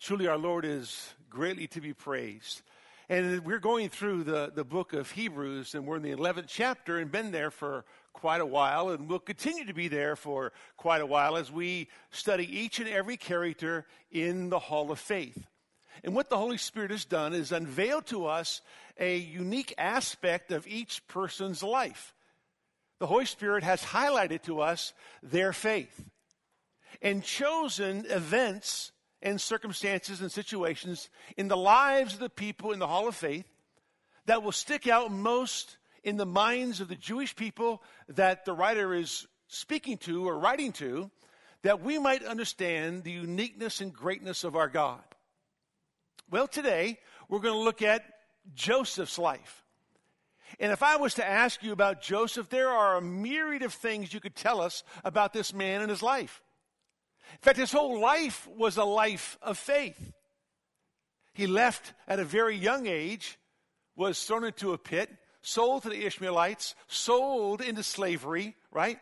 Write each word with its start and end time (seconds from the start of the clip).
Truly, 0.00 0.28
our 0.28 0.38
Lord 0.38 0.64
is 0.64 1.12
greatly 1.28 1.66
to 1.68 1.80
be 1.82 1.92
praised. 1.92 2.62
And 3.10 3.44
we're 3.44 3.58
going 3.58 3.90
through 3.90 4.24
the, 4.24 4.50
the 4.52 4.64
book 4.64 4.94
of 4.94 5.10
Hebrews, 5.10 5.74
and 5.74 5.86
we're 5.86 5.96
in 5.96 6.02
the 6.02 6.16
11th 6.16 6.46
chapter 6.48 6.96
and 6.96 7.12
been 7.12 7.32
there 7.32 7.50
for 7.50 7.84
quite 8.14 8.40
a 8.40 8.46
while, 8.46 8.88
and 8.88 9.10
we'll 9.10 9.18
continue 9.18 9.66
to 9.66 9.74
be 9.74 9.88
there 9.88 10.16
for 10.16 10.52
quite 10.78 11.02
a 11.02 11.06
while 11.06 11.36
as 11.36 11.52
we 11.52 11.88
study 12.12 12.48
each 12.58 12.80
and 12.80 12.88
every 12.88 13.18
character 13.18 13.86
in 14.10 14.48
the 14.48 14.58
Hall 14.58 14.90
of 14.90 14.98
Faith. 14.98 15.46
And 16.02 16.14
what 16.14 16.30
the 16.30 16.38
Holy 16.38 16.56
Spirit 16.56 16.92
has 16.92 17.04
done 17.04 17.34
is 17.34 17.52
unveiled 17.52 18.06
to 18.06 18.24
us 18.24 18.62
a 18.98 19.18
unique 19.18 19.74
aspect 19.76 20.50
of 20.50 20.66
each 20.66 21.06
person's 21.08 21.62
life. 21.62 22.14
The 23.00 23.06
Holy 23.06 23.26
Spirit 23.26 23.64
has 23.64 23.82
highlighted 23.82 24.44
to 24.44 24.62
us 24.62 24.94
their 25.22 25.52
faith 25.52 26.08
and 27.02 27.22
chosen 27.22 28.06
events 28.08 28.92
and 29.22 29.40
circumstances 29.40 30.20
and 30.20 30.32
situations 30.32 31.10
in 31.36 31.48
the 31.48 31.56
lives 31.56 32.14
of 32.14 32.20
the 32.20 32.30
people 32.30 32.72
in 32.72 32.78
the 32.78 32.86
Hall 32.86 33.08
of 33.08 33.14
Faith 33.14 33.46
that 34.26 34.42
will 34.42 34.52
stick 34.52 34.86
out 34.86 35.12
most 35.12 35.76
in 36.02 36.16
the 36.16 36.26
minds 36.26 36.80
of 36.80 36.88
the 36.88 36.96
Jewish 36.96 37.36
people 37.36 37.82
that 38.08 38.44
the 38.44 38.52
writer 38.52 38.94
is 38.94 39.26
speaking 39.48 39.98
to 39.98 40.26
or 40.28 40.38
writing 40.38 40.72
to, 40.72 41.10
that 41.62 41.82
we 41.82 41.98
might 41.98 42.24
understand 42.24 43.04
the 43.04 43.10
uniqueness 43.10 43.80
and 43.80 43.92
greatness 43.92 44.44
of 44.44 44.56
our 44.56 44.68
God. 44.68 45.02
Well, 46.30 46.48
today 46.48 46.98
we're 47.28 47.40
going 47.40 47.54
to 47.54 47.60
look 47.60 47.82
at 47.82 48.04
Joseph's 48.54 49.18
life. 49.18 49.64
And 50.58 50.72
if 50.72 50.82
I 50.82 50.96
was 50.96 51.14
to 51.14 51.28
ask 51.28 51.62
you 51.62 51.72
about 51.72 52.02
Joseph, 52.02 52.48
there 52.48 52.70
are 52.70 52.96
a 52.96 53.02
myriad 53.02 53.62
of 53.62 53.72
things 53.72 54.12
you 54.12 54.20
could 54.20 54.34
tell 54.34 54.60
us 54.60 54.82
about 55.04 55.32
this 55.32 55.52
man 55.52 55.80
and 55.82 55.90
his 55.90 56.02
life. 56.02 56.42
In 57.32 57.38
fact, 57.40 57.58
his 57.58 57.72
whole 57.72 58.00
life 58.00 58.48
was 58.56 58.76
a 58.76 58.84
life 58.84 59.38
of 59.42 59.58
faith. 59.58 60.12
He 61.32 61.46
left 61.46 61.94
at 62.06 62.20
a 62.20 62.24
very 62.24 62.56
young 62.56 62.86
age, 62.86 63.38
was 63.96 64.22
thrown 64.22 64.44
into 64.44 64.72
a 64.72 64.78
pit, 64.78 65.10
sold 65.42 65.84
to 65.84 65.88
the 65.88 66.04
Ishmaelites, 66.04 66.74
sold 66.86 67.60
into 67.60 67.82
slavery, 67.82 68.56
right? 68.70 68.98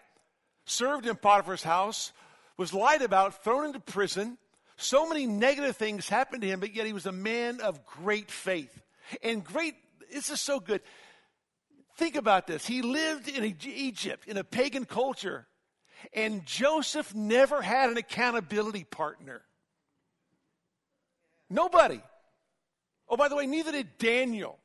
Served 0.65 1.07
in 1.07 1.17
Potiphar's 1.17 1.63
house, 1.63 2.13
was 2.57 2.75
lied 2.75 3.03
about, 3.03 3.43
thrown 3.43 3.65
into 3.67 3.81
prison. 3.81 4.39
So 4.77 5.09
many 5.09 5.27
negative 5.27 5.77
things 5.77 6.09
happened 6.09 6.43
to 6.43 6.49
him, 6.49 6.61
but 6.61 6.75
yet 6.75 6.87
he 6.87 6.93
was 6.93 7.07
a 7.07 7.13
man 7.13 7.61
of 7.61 7.85
great 7.85 8.31
faith. 8.31 8.83
And 9.23 9.43
great, 9.43 9.75
this 10.13 10.31
is 10.31 10.41
so 10.41 10.61
good. 10.61 10.83
Think 11.97 12.15
about 12.15 12.47
this. 12.47 12.65
He 12.67 12.83
lived 12.83 13.29
in 13.29 13.57
Egypt, 13.65 14.29
in 14.29 14.37
a 14.37 14.45
pagan 14.45 14.85
culture. 14.85 15.49
And 16.13 16.45
Joseph 16.47 17.15
never 17.15 17.61
had 17.61 17.91
an 17.91 17.97
accountability 17.97 18.85
partner. 18.85 19.43
Nobody. 21.51 22.01
Oh, 23.09 23.17
by 23.17 23.29
the 23.29 23.37
way, 23.37 23.47
neither 23.47 23.73
did 23.73 23.99
Daniel. 23.99 24.59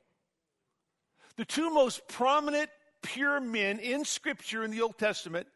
The 1.38 1.46
two 1.46 1.70
most 1.70 2.08
prominent 2.08 2.70
pure 3.02 3.40
men 3.40 3.80
in 3.80 4.06
Scripture 4.06 4.64
in 4.64 4.72
the 4.72 4.82
Old 4.82 4.98
Testament 4.98 5.48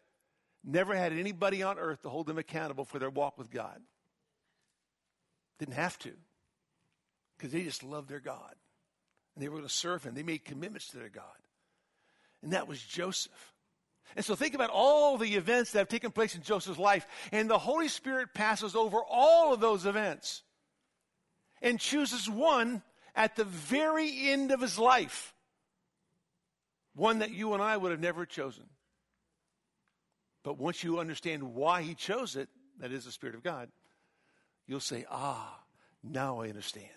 never 0.63 0.95
had 0.95 1.13
anybody 1.13 1.63
on 1.63 1.77
earth 1.77 2.01
to 2.01 2.09
hold 2.09 2.27
them 2.27 2.37
accountable 2.37 2.85
for 2.85 2.99
their 2.99 3.09
walk 3.09 3.37
with 3.37 3.51
God. 3.51 3.79
Didn't 5.59 5.75
have 5.75 5.97
to, 5.99 6.11
because 7.37 7.51
they 7.51 7.63
just 7.63 7.83
loved 7.83 8.09
their 8.09 8.19
God. 8.19 8.55
And 9.35 9.43
they 9.43 9.49
were 9.49 9.57
going 9.57 9.67
to 9.67 9.73
serve 9.73 10.03
Him. 10.03 10.13
They 10.13 10.23
made 10.23 10.45
commitments 10.45 10.87
to 10.89 10.97
their 10.97 11.09
God. 11.09 11.23
And 12.41 12.53
that 12.53 12.67
was 12.67 12.81
Joseph. 12.81 13.53
And 14.15 14.25
so 14.25 14.35
think 14.35 14.55
about 14.55 14.69
all 14.71 15.17
the 15.17 15.35
events 15.35 15.71
that 15.71 15.79
have 15.79 15.89
taken 15.89 16.11
place 16.11 16.35
in 16.35 16.41
Joseph's 16.41 16.79
life, 16.79 17.05
and 17.31 17.49
the 17.49 17.57
Holy 17.57 17.87
Spirit 17.87 18.33
passes 18.33 18.75
over 18.75 18.99
all 19.07 19.53
of 19.53 19.59
those 19.59 19.85
events 19.85 20.43
and 21.61 21.79
chooses 21.79 22.29
one 22.29 22.81
at 23.15 23.35
the 23.35 23.43
very 23.43 24.29
end 24.29 24.51
of 24.51 24.61
his 24.61 24.77
life, 24.77 25.33
one 26.95 27.19
that 27.19 27.31
you 27.31 27.53
and 27.53 27.61
I 27.61 27.75
would 27.77 27.91
have 27.91 27.99
never 27.99 28.25
chosen. 28.25 28.65
But 30.43 30.57
once 30.57 30.83
you 30.83 30.99
understand 30.99 31.55
why 31.55 31.81
he 31.81 31.93
chose 31.93 32.35
it, 32.35 32.47
that 32.79 32.91
is 32.91 33.05
the 33.05 33.11
Spirit 33.11 33.35
of 33.35 33.43
God, 33.43 33.69
you'll 34.65 34.79
say, 34.79 35.05
Ah, 35.09 35.59
now 36.03 36.41
I 36.41 36.49
understand. 36.49 36.87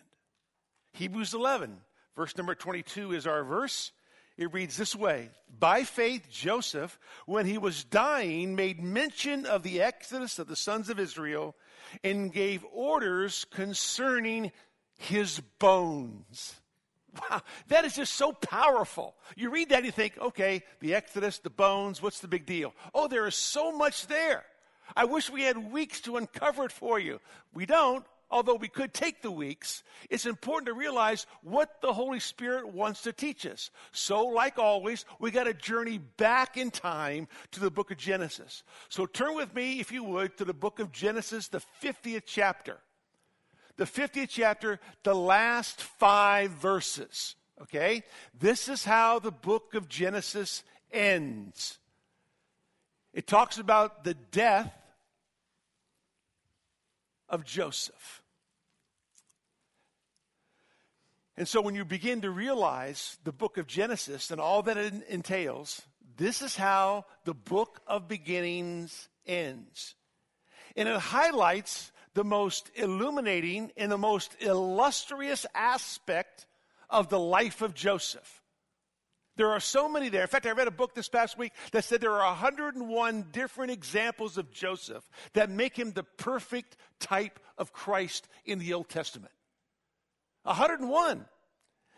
Hebrews 0.93 1.34
11, 1.34 1.78
verse 2.16 2.37
number 2.37 2.54
22 2.54 3.12
is 3.12 3.26
our 3.26 3.43
verse. 3.44 3.93
It 4.41 4.55
reads 4.55 4.78
this 4.78 4.97
way 4.97 5.28
By 5.59 5.84
faith, 5.84 6.27
Joseph, 6.31 6.99
when 7.27 7.45
he 7.45 7.59
was 7.59 7.84
dying, 7.84 8.56
made 8.56 8.83
mention 8.83 9.45
of 9.45 9.62
the 9.62 9.83
exodus 9.83 10.39
of 10.39 10.49
the 10.49 10.56
sons 10.56 10.89
of 10.89 10.99
Israel 10.99 11.55
and 12.03 12.33
gave 12.33 12.65
orders 12.73 13.45
concerning 13.50 14.50
his 14.99 15.41
bones. 15.59 16.55
Wow, 17.29 17.43
that 17.69 17.84
is 17.84 17.97
just 17.97 18.15
so 18.15 18.33
powerful. 18.33 19.15
You 19.37 19.50
read 19.50 19.71
that 19.71 19.79
and 19.79 19.87
you 19.87 19.93
think, 19.93 20.17
okay, 20.17 20.62
the 20.79 20.95
Exodus, 20.95 21.39
the 21.39 21.50
bones, 21.50 22.00
what's 22.00 22.21
the 22.21 22.29
big 22.29 22.47
deal? 22.47 22.73
Oh, 22.95 23.09
there 23.09 23.27
is 23.27 23.34
so 23.34 23.73
much 23.73 24.06
there. 24.06 24.45
I 24.95 25.06
wish 25.06 25.29
we 25.29 25.43
had 25.43 25.73
weeks 25.73 26.00
to 26.03 26.19
uncover 26.19 26.65
it 26.67 26.73
for 26.73 27.00
you. 27.00 27.21
We 27.53 27.67
don't, 27.67 28.06
although 28.31 28.55
we 28.55 28.69
could 28.69 28.95
take 28.95 29.23
the 29.23 29.31
weeks, 29.31 29.83
it's 30.09 30.27
important 30.27 30.67
to 30.67 30.73
realize 30.75 31.27
what 31.43 31.81
the 31.81 31.93
Holy 31.93 32.21
Spirit 32.21 32.69
wants 32.69 33.03
to 33.03 33.13
teach 33.13 33.45
us. 33.47 33.71
So, 33.93 34.27
like 34.27 34.59
always, 34.59 35.05
we 35.19 35.31
got 35.31 35.45
to 35.45 35.55
journey 35.55 35.99
back 35.99 36.57
in 36.57 36.71
time 36.71 37.29
to 37.53 37.61
the 37.61 37.71
book 37.71 37.91
of 37.91 37.97
Genesis. 37.97 38.63
So, 38.89 39.07
turn 39.07 39.35
with 39.35 39.55
me, 39.55 39.81
if 39.81 39.91
you 39.91 40.05
would, 40.05 40.37
to 40.39 40.45
the 40.45 40.55
book 40.55 40.79
of 40.79 40.93
Genesis, 40.93 41.49
the 41.49 41.63
50th 41.83 42.23
chapter. 42.27 42.79
The 43.77 43.85
50th 43.85 44.29
chapter, 44.29 44.79
the 45.03 45.15
last 45.15 45.81
five 45.81 46.51
verses. 46.51 47.35
Okay? 47.62 48.05
This 48.39 48.69
is 48.69 48.85
how 48.85 49.19
the 49.19 49.33
book 49.33 49.75
of 49.75 49.89
Genesis 49.89 50.62
ends. 50.93 51.79
It 53.12 53.27
talks 53.27 53.59
about 53.59 54.05
the 54.05 54.15
death 54.15 54.73
of 57.29 57.45
Joseph. 57.45 58.19
And 61.41 61.49
so 61.49 61.62
when 61.62 61.75
you 61.75 61.87
begin 61.87 62.21
to 62.21 62.31
realize 62.31 63.17
the 63.25 63.33
book 63.33 63.56
of 63.56 63.67
Genesis 63.67 64.31
and 64.31 64.39
all 64.39 64.62
that 64.65 64.77
it 64.77 64.93
entails, 65.09 65.81
this 66.19 66.43
is 66.43 66.55
how 66.55 67.06
the 67.25 67.33
book 67.33 67.81
of 67.87 68.06
beginnings 68.06 69.09
ends. 69.25 69.95
And 70.77 70.87
it 70.87 71.00
highlights 71.00 71.93
the 72.12 72.25
most 72.25 72.71
illuminating 72.75 73.73
and 73.79 73.91
the 73.91 73.97
most 73.97 74.37
illustrious 74.41 75.47
aspect 75.55 76.45
of 76.91 77.09
the 77.09 77.19
life 77.19 77.62
of 77.62 77.73
Joseph. 77.73 78.43
There 79.37 79.49
are 79.49 79.61
so 79.61 79.89
many 79.89 80.11
there. 80.11 80.21
In 80.21 80.29
fact, 80.29 80.45
I 80.45 80.50
read 80.50 80.69
a 80.69 80.71
book 80.71 80.95
this 80.95 81.09
past 81.09 81.39
week 81.39 81.55
that 81.73 81.84
said 81.84 82.03
there 82.03 82.21
are 82.21 82.33
101 82.33 83.29
different 83.33 83.71
examples 83.71 84.37
of 84.37 84.50
Joseph 84.50 85.09
that 85.33 85.49
make 85.49 85.75
him 85.75 85.93
the 85.93 86.05
perfect 86.19 86.77
type 86.99 87.41
of 87.56 87.73
Christ 87.73 88.29
in 88.45 88.59
the 88.59 88.75
Old 88.75 88.91
Testament. 88.91 89.33
101. 90.43 91.25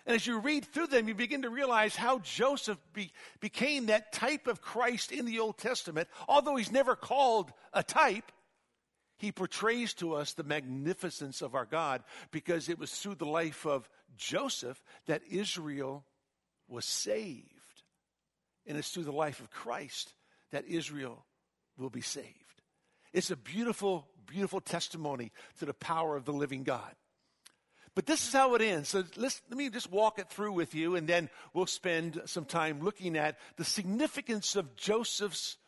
And 0.05 0.17
as 0.17 0.27
you 0.27 0.41
read 0.41 0.65
through 0.65 0.89
them, 0.89 1.07
you 1.07 1.15
begin 1.15 1.43
to 1.43 1.51
realize 1.51 1.95
how 1.95 2.19
Joseph 2.19 2.79
be, 2.93 3.13
became 3.41 3.87
that 3.87 4.13
type 4.13 4.49
of 4.49 4.61
Christ 4.61 5.13
in 5.13 5.27
the 5.27 5.39
Old 5.39 5.59
Testament. 5.59 6.09
Although 6.29 6.57
he's 6.57 6.73
never 6.73 6.97
called 6.97 7.53
a 7.73 7.85
type, 7.85 8.33
he 9.19 9.31
portrays 9.31 9.95
to 9.95 10.15
us 10.15 10.33
the 10.33 10.43
magnificence 10.43 11.41
of 11.41 11.55
our 11.55 11.67
God 11.67 12.03
because 12.33 12.69
it 12.69 12.81
was 12.81 12.91
through 12.91 13.15
the 13.15 13.27
life 13.27 13.65
of 13.65 13.89
Joseph 14.17 14.83
that 15.07 15.23
Israel 15.31 16.05
was 16.67 16.85
saved. 16.85 17.47
And 18.67 18.77
it's 18.77 18.91
through 18.91 19.05
the 19.05 19.13
life 19.13 19.39
of 19.39 19.51
Christ 19.51 20.13
that 20.51 20.67
Israel 20.67 21.25
will 21.77 21.91
be 21.91 22.01
saved. 22.01 22.27
It's 23.13 23.31
a 23.31 23.37
beautiful, 23.37 24.09
beautiful 24.27 24.61
testimony 24.61 25.31
to 25.61 25.67
the 25.67 25.75
power 25.75 26.17
of 26.17 26.25
the 26.25 26.33
living 26.33 26.65
God. 26.65 26.95
But 27.95 28.07
this 28.07 28.27
is 28.27 28.33
how 28.33 28.55
it 28.55 28.63
ends. 28.63 28.89
So 28.89 29.05
let 29.17 29.41
me 29.51 29.69
just 29.69 29.91
walk 29.91 30.19
it 30.19 30.31
through 30.31 30.53
with 30.53 30.75
you, 30.75 30.97
and 30.97 31.07
then 31.07 31.29
we'll 31.53 31.67
spend 31.67 32.23
some 32.25 32.47
time 32.47 32.81
looking 32.81 33.17
at 33.17 33.39
the 33.57 33.65
significance 33.65 34.57
of 34.57 34.77
Joseph's 34.77 35.59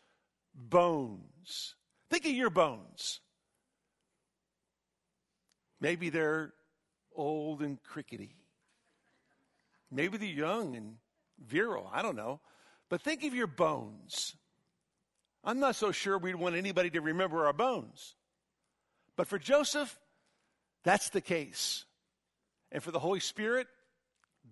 bones. 0.54 1.74
Think 2.10 2.24
of 2.24 2.32
your 2.32 2.50
bones. 2.50 3.20
Maybe 5.80 6.08
they're 6.08 6.54
old 7.14 7.60
and 7.60 7.82
crickety. 7.82 8.36
Maybe 9.90 10.16
they're 10.16 10.28
young 10.28 10.76
and 10.76 10.94
virile. 11.38 11.90
I 11.92 12.00
don't 12.00 12.16
know. 12.16 12.40
But 12.88 13.02
think 13.02 13.22
of 13.24 13.34
your 13.34 13.46
bones. 13.46 14.34
I'm 15.44 15.60
not 15.60 15.76
so 15.76 15.92
sure 15.92 16.16
we'd 16.16 16.36
want 16.36 16.56
anybody 16.56 16.88
to 16.90 17.02
remember 17.02 17.44
our 17.44 17.52
bones. 17.52 18.14
But 19.14 19.28
for 19.28 19.38
Joseph, 19.38 19.98
that's 20.84 21.10
the 21.10 21.20
case. 21.20 21.84
And 22.74 22.82
for 22.82 22.90
the 22.90 22.98
Holy 22.98 23.20
Spirit, 23.20 23.68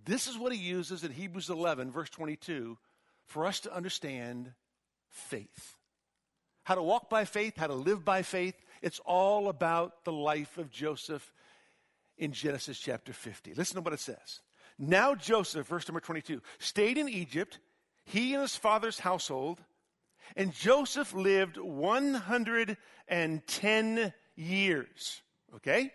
this 0.04 0.28
is 0.28 0.38
what 0.38 0.52
he 0.52 0.58
uses 0.58 1.02
in 1.02 1.10
Hebrews 1.10 1.50
11, 1.50 1.90
verse 1.90 2.08
22, 2.08 2.78
for 3.26 3.44
us 3.44 3.58
to 3.60 3.74
understand 3.74 4.52
faith. 5.10 5.76
How 6.62 6.76
to 6.76 6.82
walk 6.82 7.10
by 7.10 7.24
faith, 7.24 7.54
how 7.56 7.66
to 7.66 7.74
live 7.74 8.04
by 8.04 8.22
faith. 8.22 8.54
It's 8.80 9.00
all 9.04 9.48
about 9.48 10.04
the 10.04 10.12
life 10.12 10.56
of 10.56 10.70
Joseph 10.70 11.32
in 12.16 12.32
Genesis 12.32 12.78
chapter 12.78 13.12
50. 13.12 13.54
Listen 13.54 13.74
to 13.74 13.82
what 13.82 13.92
it 13.92 13.98
says. 13.98 14.40
Now 14.78 15.16
Joseph, 15.16 15.66
verse 15.66 15.88
number 15.88 16.00
22, 16.00 16.40
stayed 16.60 16.98
in 16.98 17.08
Egypt, 17.08 17.58
he 18.04 18.34
and 18.34 18.42
his 18.42 18.54
father's 18.54 19.00
household, 19.00 19.60
and 20.36 20.54
Joseph 20.54 21.12
lived 21.12 21.56
110 21.56 24.12
years. 24.36 25.22
Okay? 25.56 25.90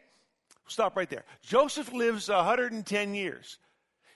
Stop 0.68 0.98
right 0.98 1.10
there. 1.10 1.24
Joseph 1.42 1.92
lives 1.94 2.30
110 2.30 3.16
years. 3.16 3.58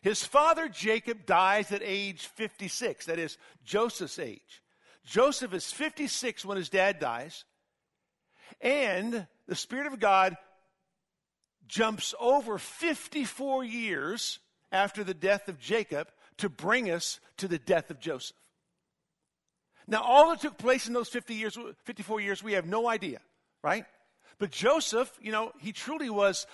His 0.02 0.24
father 0.24 0.68
Jacob 0.68 1.26
dies 1.26 1.72
at 1.72 1.82
age 1.84 2.26
56, 2.26 3.06
that 3.06 3.20
is 3.20 3.38
Joseph's 3.64 4.20
age. 4.20 4.62
Joseph 5.06 5.54
is 5.54 5.72
56 5.72 6.44
when 6.44 6.58
his 6.58 6.70
dad 6.70 7.00
dies, 7.00 7.46
and 8.60 9.28
the 9.48 9.56
Spirit 9.56 9.88
of 9.88 10.00
God 10.00 10.36
jumps 11.68 12.14
over 12.20 12.58
54 12.58 13.64
years 13.64 14.40
after 14.72 15.04
the 15.04 15.14
death 15.14 15.48
of 15.48 15.60
Jacob 15.60 16.08
to 16.38 16.50
bring 16.50 16.90
us 16.90 17.20
to 17.38 17.48
the 17.48 17.60
death 17.60 17.92
of 17.92 18.00
Joseph. 18.00 18.38
Now, 19.88 20.04
all 20.04 20.30
that 20.30 20.42
took 20.42 20.58
place 20.58 20.88
in 20.88 20.94
those 20.94 21.10
50 21.10 21.36
years, 21.36 21.58
54 21.84 22.22
years, 22.22 22.44
we 22.44 22.54
have 22.54 22.66
no 22.66 22.88
idea, 22.88 23.20
right? 23.64 23.86
But 24.42 24.50
Joseph, 24.50 25.20
you 25.22 25.32
know, 25.32 25.52
he 25.60 25.72
truly 25.72 26.10
was 26.10 26.48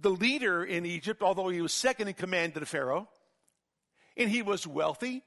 the 0.00 0.08
leader 0.08 0.64
in 0.64 0.86
Egypt, 0.86 1.22
although 1.22 1.50
he 1.50 1.60
was 1.60 1.74
second 1.74 2.08
in 2.08 2.14
command 2.14 2.54
to 2.54 2.60
the 2.60 2.64
Pharaoh. 2.64 3.06
And 4.16 4.30
he 4.30 4.40
was 4.40 4.66
wealthy. 4.66 5.22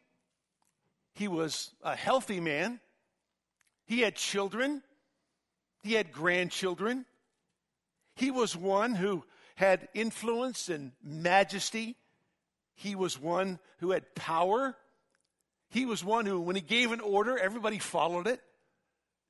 He 1.13 1.27
was 1.27 1.69
a 1.83 1.95
healthy 1.95 2.39
man. 2.39 2.79
He 3.85 3.99
had 3.99 4.15
children. 4.15 4.81
He 5.83 5.93
had 5.93 6.11
grandchildren. 6.11 7.05
He 8.15 8.31
was 8.31 8.57
one 8.57 8.95
who 8.95 9.23
had 9.53 9.89
influence 9.93 10.69
and 10.69 10.93
majesty. 11.03 11.97
He 12.73 12.95
was 12.95 13.21
one 13.21 13.59
who 13.77 13.91
had 13.91 14.15
power. 14.15 14.75
He 15.69 15.85
was 15.85 16.03
one 16.03 16.25
who, 16.25 16.41
when 16.41 16.55
he 16.55 16.63
gave 16.63 16.91
an 16.91 16.99
order, 16.99 17.37
everybody 17.37 17.77
followed 17.77 18.25
it. 18.25 18.41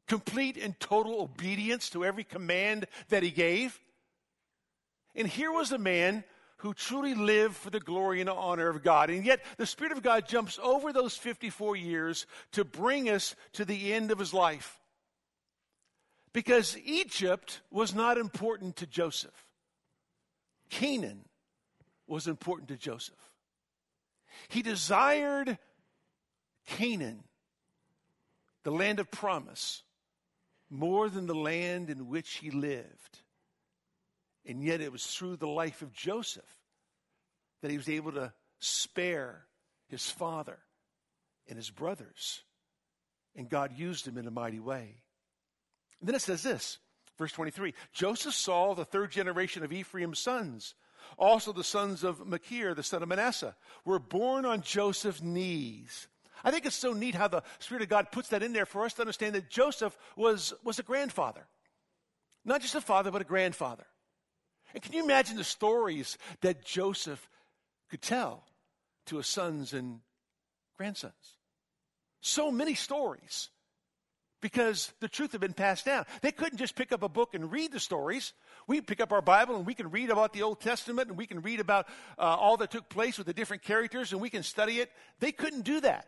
Complete 0.10 0.58
and 0.58 0.78
total 0.80 1.22
obedience 1.22 1.92
to 1.92 2.04
every 2.04 2.24
command 2.24 2.88
that 3.10 3.24
he 3.24 3.30
gave. 3.30 3.80
And 5.16 5.28
here 5.28 5.52
was 5.52 5.72
a 5.72 5.78
man 5.78 6.24
who 6.58 6.74
truly 6.74 7.14
lived 7.14 7.56
for 7.56 7.70
the 7.70 7.80
glory 7.80 8.20
and 8.20 8.30
honor 8.30 8.70
of 8.70 8.84
God. 8.84 9.10
And 9.10 9.24
yet, 9.24 9.40
the 9.58 9.68
Spirit 9.68 9.94
of 9.94 10.04
God 10.04 10.28
jumps 10.28 10.60
over 10.62 10.92
those 10.92 11.16
54 11.16 11.76
years 11.76 12.26
to 12.54 12.66
bring 12.66 13.08
us 13.08 13.36
to 13.54 13.64
the 13.64 13.94
end 13.94 14.12
of 14.12 14.20
his 14.20 14.34
life. 14.34 14.82
Because 16.34 16.78
Egypt 16.84 17.62
was 17.72 17.94
not 17.94 18.18
important 18.18 18.78
to 18.78 18.88
Joseph, 18.88 19.46
Canaan 20.70 21.26
was 22.08 22.28
important 22.28 22.70
to 22.70 22.78
Joseph. 22.78 23.16
He 24.48 24.64
desired 24.64 25.60
Canaan, 26.66 27.24
the 28.64 28.72
land 28.72 29.00
of 29.00 29.12
promise, 29.12 29.84
more 30.70 31.10
than 31.10 31.26
the 31.26 31.36
land 31.36 31.90
in 31.90 32.08
which 32.08 32.36
he 32.36 32.52
lived. 32.52 33.20
And 34.46 34.64
yet 34.64 34.82
it 34.82 34.92
was 34.92 35.06
through 35.06 35.38
the 35.38 35.48
life 35.48 35.82
of 35.82 35.94
Joseph 35.94 36.58
that 37.62 37.72
he 37.72 37.78
was 37.78 37.90
able 37.90 38.12
to 38.14 38.34
spare 38.60 39.46
his 39.88 40.10
father 40.10 40.60
and 41.48 41.58
his 41.58 41.70
brothers. 41.70 42.44
And 43.36 43.50
God 43.50 43.78
used 43.78 44.08
him 44.08 44.18
in 44.18 44.28
a 44.28 44.32
mighty 44.32 44.60
way. 44.60 45.02
And 46.00 46.08
then 46.08 46.16
it 46.16 46.22
says 46.22 46.44
this, 46.44 46.78
verse 47.18 47.32
23 47.32 47.74
Joseph 47.92 48.34
saw 48.34 48.74
the 48.74 48.86
third 48.86 49.12
generation 49.12 49.64
of 49.64 49.74
Ephraim's 49.74 50.20
sons. 50.20 50.76
Also, 51.18 51.52
the 51.52 51.64
sons 51.64 52.04
of 52.04 52.28
Machir, 52.28 52.74
the 52.76 52.84
son 52.84 53.02
of 53.02 53.10
Manasseh, 53.10 53.56
were 53.84 54.00
born 54.00 54.46
on 54.46 54.62
Joseph's 54.62 55.22
knees. 55.22 56.08
I 56.44 56.52
think 56.52 56.66
it's 56.66 56.76
so 56.76 56.94
neat 56.94 57.16
how 57.16 57.28
the 57.28 57.44
Spirit 57.60 57.84
of 57.84 57.90
God 57.90 58.12
puts 58.12 58.30
that 58.30 58.44
in 58.44 58.54
there 58.54 58.66
for 58.66 58.86
us 58.86 58.94
to 58.94 59.02
understand 59.02 59.36
that 59.36 59.50
Joseph 59.50 59.98
was, 60.16 60.54
was 60.64 60.80
a 60.80 60.84
grandfather. 60.84 61.46
Not 62.46 62.62
just 62.62 62.76
a 62.76 62.82
father, 62.82 63.12
but 63.12 63.22
a 63.22 63.26
grandfather. 63.26 63.86
And 64.74 64.84
can 64.84 64.94
you 64.94 65.04
imagine 65.04 65.38
the 65.38 65.44
stories 65.44 66.18
that 66.42 66.64
Joseph 66.64 67.28
could 67.90 68.02
tell 68.02 68.44
to 69.08 69.18
his 69.18 69.28
sons 69.28 69.74
and 69.74 70.00
grandsons? 70.78 71.38
So 72.22 72.52
many 72.52 72.76
stories 72.76 73.50
because 74.42 74.94
the 75.00 75.08
truth 75.08 75.32
had 75.34 75.42
been 75.42 75.54
passed 75.54 75.86
down. 75.86 76.06
They 76.22 76.32
couldn't 76.32 76.60
just 76.60 76.76
pick 76.76 76.92
up 76.92 77.04
a 77.04 77.10
book 77.10 77.34
and 77.34 77.52
read 77.52 77.72
the 77.72 77.80
stories. 77.80 78.34
We 78.68 78.80
pick 78.82 79.02
up 79.02 79.12
our 79.12 79.22
Bible 79.22 79.56
and 79.56 79.66
we 79.66 79.74
can 79.74 79.92
read 79.92 80.10
about 80.10 80.34
the 80.34 80.44
Old 80.44 80.62
Testament 80.62 81.10
and 81.10 81.18
we 81.18 81.28
can 81.28 81.42
read 81.42 81.60
about 81.60 81.88
uh, 82.18 82.22
all 82.22 82.58
that 82.58 82.72
took 82.72 82.90
place 82.90 83.18
with 83.18 83.28
the 83.28 83.34
different 83.34 83.64
characters 83.64 84.12
and 84.12 84.22
we 84.22 84.30
can 84.30 84.44
study 84.44 84.80
it. 84.80 84.92
They 85.20 85.32
couldn't 85.32 85.62
do 85.62 85.82
that. 85.82 86.08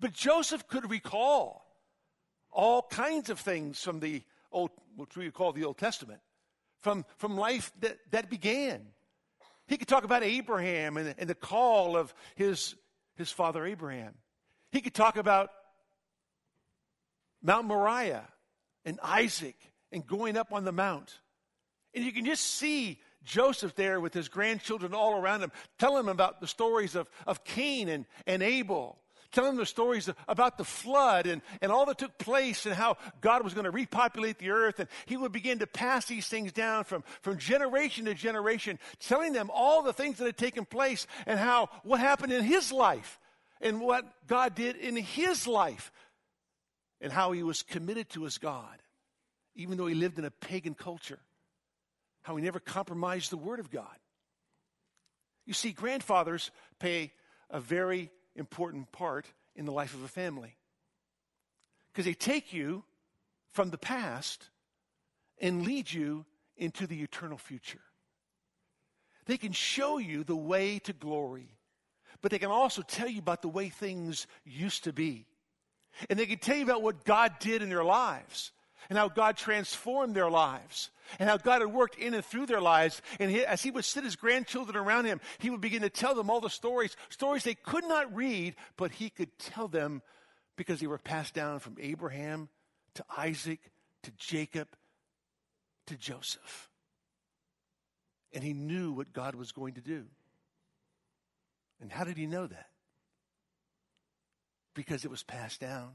But 0.00 0.12
Joseph 0.12 0.66
could 0.68 0.90
recall 0.90 1.64
all 2.50 2.82
kinds 2.82 3.30
of 3.30 3.38
things 3.38 3.82
from 3.82 4.00
the 4.00 4.22
Old, 4.50 4.70
what 4.96 5.14
we 5.14 5.30
call 5.30 5.52
the 5.52 5.64
Old 5.64 5.76
Testament 5.76 6.20
from, 6.78 7.04
from 7.16 7.36
life 7.36 7.70
that, 7.80 7.98
that 8.12 8.30
began. 8.30 8.86
He 9.66 9.76
could 9.76 9.88
talk 9.88 10.04
about 10.04 10.22
Abraham 10.22 10.96
and, 10.96 11.14
and 11.18 11.28
the 11.28 11.34
call 11.34 11.96
of 11.96 12.14
his, 12.34 12.74
his 13.16 13.30
father 13.30 13.66
Abraham. 13.66 14.14
He 14.72 14.80
could 14.80 14.94
talk 14.94 15.16
about 15.16 15.50
Mount 17.42 17.66
Moriah 17.66 18.26
and 18.84 18.98
Isaac 19.02 19.56
and 19.92 20.06
going 20.06 20.36
up 20.36 20.52
on 20.52 20.64
the 20.64 20.72
mount. 20.72 21.20
And 21.94 22.04
you 22.04 22.12
can 22.12 22.24
just 22.24 22.44
see 22.44 22.98
Joseph 23.24 23.74
there 23.74 24.00
with 24.00 24.14
his 24.14 24.28
grandchildren 24.28 24.94
all 24.94 25.20
around 25.20 25.42
him, 25.42 25.52
telling 25.78 26.06
them 26.06 26.08
about 26.08 26.40
the 26.40 26.46
stories 26.46 26.94
of, 26.94 27.10
of 27.26 27.44
Cain 27.44 27.88
and, 27.88 28.06
and 28.26 28.42
Abel 28.42 28.98
telling 29.32 29.56
the 29.56 29.66
stories 29.66 30.08
about 30.26 30.58
the 30.58 30.64
flood 30.64 31.26
and, 31.26 31.42
and 31.60 31.70
all 31.70 31.86
that 31.86 31.98
took 31.98 32.16
place 32.18 32.66
and 32.66 32.74
how 32.74 32.96
God 33.20 33.44
was 33.44 33.54
going 33.54 33.64
to 33.64 33.70
repopulate 33.70 34.38
the 34.38 34.50
earth. 34.50 34.78
And 34.78 34.88
he 35.06 35.16
would 35.16 35.32
begin 35.32 35.58
to 35.58 35.66
pass 35.66 36.06
these 36.06 36.28
things 36.28 36.52
down 36.52 36.84
from, 36.84 37.04
from 37.20 37.38
generation 37.38 38.06
to 38.06 38.14
generation, 38.14 38.78
telling 39.00 39.32
them 39.32 39.50
all 39.52 39.82
the 39.82 39.92
things 39.92 40.18
that 40.18 40.24
had 40.24 40.36
taken 40.36 40.64
place 40.64 41.06
and 41.26 41.38
how 41.38 41.68
what 41.82 42.00
happened 42.00 42.32
in 42.32 42.42
his 42.42 42.72
life 42.72 43.18
and 43.60 43.80
what 43.80 44.04
God 44.26 44.54
did 44.54 44.76
in 44.76 44.96
his 44.96 45.46
life 45.46 45.92
and 47.00 47.12
how 47.12 47.32
he 47.32 47.42
was 47.42 47.62
committed 47.62 48.08
to 48.10 48.24
his 48.24 48.38
God, 48.38 48.82
even 49.54 49.76
though 49.76 49.86
he 49.86 49.94
lived 49.94 50.18
in 50.18 50.24
a 50.24 50.30
pagan 50.30 50.74
culture, 50.74 51.20
how 52.22 52.36
he 52.36 52.42
never 52.42 52.60
compromised 52.60 53.30
the 53.30 53.36
word 53.36 53.60
of 53.60 53.70
God. 53.70 53.96
You 55.46 55.54
see, 55.54 55.72
grandfathers 55.72 56.50
pay 56.78 57.12
a 57.50 57.60
very 57.60 58.10
important 58.38 58.90
part 58.92 59.26
in 59.54 59.64
the 59.64 59.72
life 59.72 59.94
of 59.94 60.02
a 60.02 60.08
family. 60.08 60.56
Because 61.92 62.04
they 62.04 62.14
take 62.14 62.52
you 62.52 62.84
from 63.50 63.70
the 63.70 63.78
past 63.78 64.48
and 65.40 65.64
lead 65.64 65.92
you 65.92 66.24
into 66.56 66.86
the 66.86 67.02
eternal 67.02 67.38
future. 67.38 67.80
They 69.26 69.36
can 69.36 69.52
show 69.52 69.98
you 69.98 70.24
the 70.24 70.36
way 70.36 70.78
to 70.80 70.92
glory, 70.92 71.56
but 72.22 72.30
they 72.30 72.38
can 72.38 72.50
also 72.50 72.82
tell 72.82 73.08
you 73.08 73.18
about 73.18 73.42
the 73.42 73.48
way 73.48 73.68
things 73.68 74.26
used 74.44 74.84
to 74.84 74.92
be. 74.92 75.26
And 76.08 76.18
they 76.18 76.26
can 76.26 76.38
tell 76.38 76.56
you 76.56 76.62
about 76.62 76.82
what 76.82 77.04
God 77.04 77.38
did 77.40 77.62
in 77.62 77.68
their 77.68 77.84
lives 77.84 78.52
and 78.88 78.98
how 78.98 79.08
God 79.08 79.36
transformed 79.36 80.14
their 80.14 80.30
lives 80.30 80.90
and 81.18 81.28
how 81.28 81.36
God 81.36 81.60
had 81.60 81.72
worked 81.72 81.98
in 81.98 82.14
and 82.14 82.24
through 82.24 82.46
their 82.46 82.60
lives. 82.60 83.00
And 83.18 83.30
he, 83.30 83.44
as 83.44 83.62
he 83.62 83.70
would 83.70 83.84
sit 83.84 84.04
his 84.04 84.16
grandchildren 84.16 84.76
around 84.76 85.04
him, 85.04 85.20
he 85.38 85.50
would 85.50 85.60
begin 85.60 85.82
to 85.82 85.90
tell 85.90 86.14
them 86.14 86.30
all 86.30 86.40
the 86.40 86.50
stories, 86.50 86.96
stories 87.08 87.44
they 87.44 87.54
could 87.54 87.84
not 87.84 88.14
read, 88.14 88.54
but 88.76 88.92
he 88.92 89.10
could 89.10 89.36
tell 89.38 89.68
them 89.68 90.02
because 90.56 90.80
they 90.80 90.86
were 90.86 90.98
passed 90.98 91.34
down 91.34 91.60
from 91.60 91.76
Abraham 91.80 92.48
to 92.94 93.04
Isaac 93.16 93.60
to 94.02 94.10
Jacob 94.16 94.68
to 95.86 95.96
Joseph. 95.96 96.68
And 98.32 98.44
he 98.44 98.52
knew 98.52 98.92
what 98.92 99.12
God 99.12 99.34
was 99.34 99.52
going 99.52 99.74
to 99.74 99.80
do. 99.80 100.04
And 101.80 101.92
how 101.92 102.04
did 102.04 102.16
he 102.16 102.26
know 102.26 102.46
that? 102.46 102.66
Because 104.74 105.04
it 105.04 105.10
was 105.10 105.22
passed 105.22 105.60
down 105.60 105.92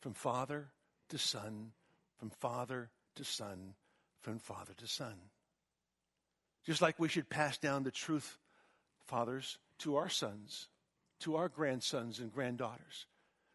from 0.00 0.14
father 0.14 0.70
to 1.08 1.18
son, 1.18 1.72
from 2.18 2.30
father 2.30 2.90
to 3.16 3.24
son, 3.24 3.74
from 4.20 4.38
father 4.38 4.72
to 4.78 4.86
son. 4.86 5.14
Just 6.64 6.82
like 6.82 6.98
we 6.98 7.08
should 7.08 7.28
pass 7.28 7.58
down 7.58 7.84
the 7.84 7.90
truth, 7.90 8.38
fathers, 9.04 9.58
to 9.78 9.96
our 9.96 10.08
sons, 10.08 10.68
to 11.20 11.36
our 11.36 11.48
grandsons 11.48 12.18
and 12.18 12.32
granddaughters, 12.32 13.06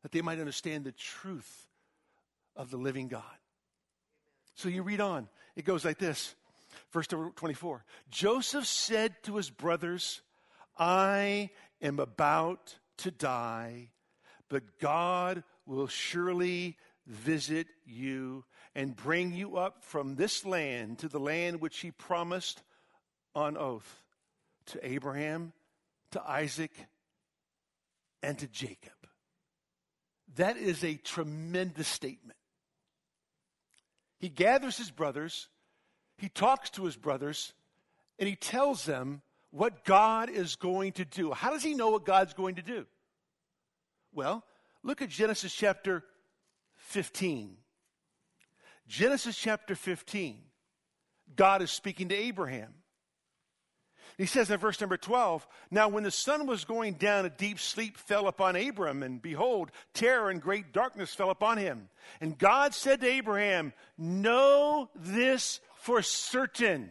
that 0.01 0.11
they 0.11 0.21
might 0.21 0.39
understand 0.39 0.83
the 0.83 0.91
truth 0.93 1.67
of 2.55 2.71
the 2.71 2.77
living 2.77 3.07
God. 3.07 3.23
So 4.55 4.69
you 4.69 4.83
read 4.83 5.01
on. 5.01 5.27
It 5.55 5.65
goes 5.65 5.83
like 5.83 5.97
this. 5.97 6.35
Verse 6.91 7.07
24. 7.07 7.83
Joseph 8.09 8.65
said 8.65 9.13
to 9.23 9.35
his 9.35 9.49
brothers, 9.49 10.21
I 10.77 11.49
am 11.81 11.99
about 11.99 12.77
to 12.99 13.11
die, 13.11 13.89
but 14.49 14.79
God 14.79 15.43
will 15.65 15.87
surely 15.87 16.77
visit 17.07 17.67
you 17.85 18.45
and 18.75 18.95
bring 18.95 19.33
you 19.33 19.57
up 19.57 19.83
from 19.83 20.15
this 20.15 20.45
land 20.45 20.99
to 20.99 21.07
the 21.07 21.19
land 21.19 21.61
which 21.61 21.79
he 21.79 21.91
promised 21.91 22.61
on 23.35 23.57
oath 23.57 24.03
to 24.67 24.79
Abraham, 24.87 25.53
to 26.11 26.21
Isaac, 26.21 26.71
and 28.23 28.37
to 28.39 28.47
Jacob. 28.47 28.91
That 30.35 30.57
is 30.57 30.83
a 30.83 30.95
tremendous 30.95 31.87
statement. 31.87 32.37
He 34.19 34.29
gathers 34.29 34.77
his 34.77 34.91
brothers, 34.91 35.47
he 36.17 36.29
talks 36.29 36.69
to 36.71 36.85
his 36.85 36.95
brothers, 36.95 37.53
and 38.19 38.29
he 38.29 38.35
tells 38.35 38.85
them 38.85 39.21
what 39.49 39.83
God 39.83 40.29
is 40.29 40.55
going 40.55 40.93
to 40.93 41.05
do. 41.05 41.31
How 41.31 41.49
does 41.51 41.63
he 41.63 41.73
know 41.73 41.89
what 41.89 42.05
God's 42.05 42.33
going 42.33 42.55
to 42.55 42.61
do? 42.61 42.85
Well, 44.13 44.43
look 44.83 45.01
at 45.01 45.09
Genesis 45.09 45.53
chapter 45.53 46.03
15. 46.91 47.55
Genesis 48.87 49.37
chapter 49.37 49.75
15. 49.75 50.41
God 51.35 51.61
is 51.61 51.71
speaking 51.71 52.09
to 52.09 52.15
Abraham. 52.15 52.73
He 54.17 54.25
says 54.25 54.51
in 54.51 54.57
verse 54.57 54.79
number 54.81 54.97
12, 54.97 55.47
Now 55.71 55.87
when 55.87 56.03
the 56.03 56.11
sun 56.11 56.45
was 56.45 56.65
going 56.65 56.95
down, 56.95 57.25
a 57.25 57.29
deep 57.29 57.59
sleep 57.59 57.97
fell 57.97 58.27
upon 58.27 58.57
Abram, 58.57 59.03
and 59.03 59.21
behold, 59.21 59.71
terror 59.93 60.29
and 60.29 60.41
great 60.41 60.73
darkness 60.73 61.13
fell 61.13 61.29
upon 61.29 61.57
him. 61.57 61.89
And 62.19 62.37
God 62.37 62.73
said 62.73 63.01
to 63.01 63.07
Abraham, 63.07 63.71
Know 63.97 64.89
this 64.93 65.61
for 65.77 66.01
certain. 66.01 66.89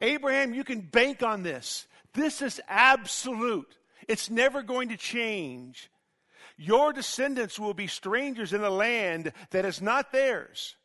Abraham, 0.00 0.54
you 0.54 0.64
can 0.64 0.80
bank 0.80 1.22
on 1.22 1.44
this. 1.44 1.86
This 2.14 2.42
is 2.42 2.60
absolute. 2.68 3.78
It's 4.08 4.28
never 4.28 4.62
going 4.62 4.88
to 4.88 4.96
change. 4.96 5.90
Your 6.58 6.92
descendants 6.92 7.58
will 7.58 7.72
be 7.72 7.86
strangers 7.86 8.52
in 8.52 8.62
a 8.62 8.70
land 8.70 9.32
that 9.50 9.64
is 9.64 9.80
not 9.80 10.12
theirs, 10.12 10.76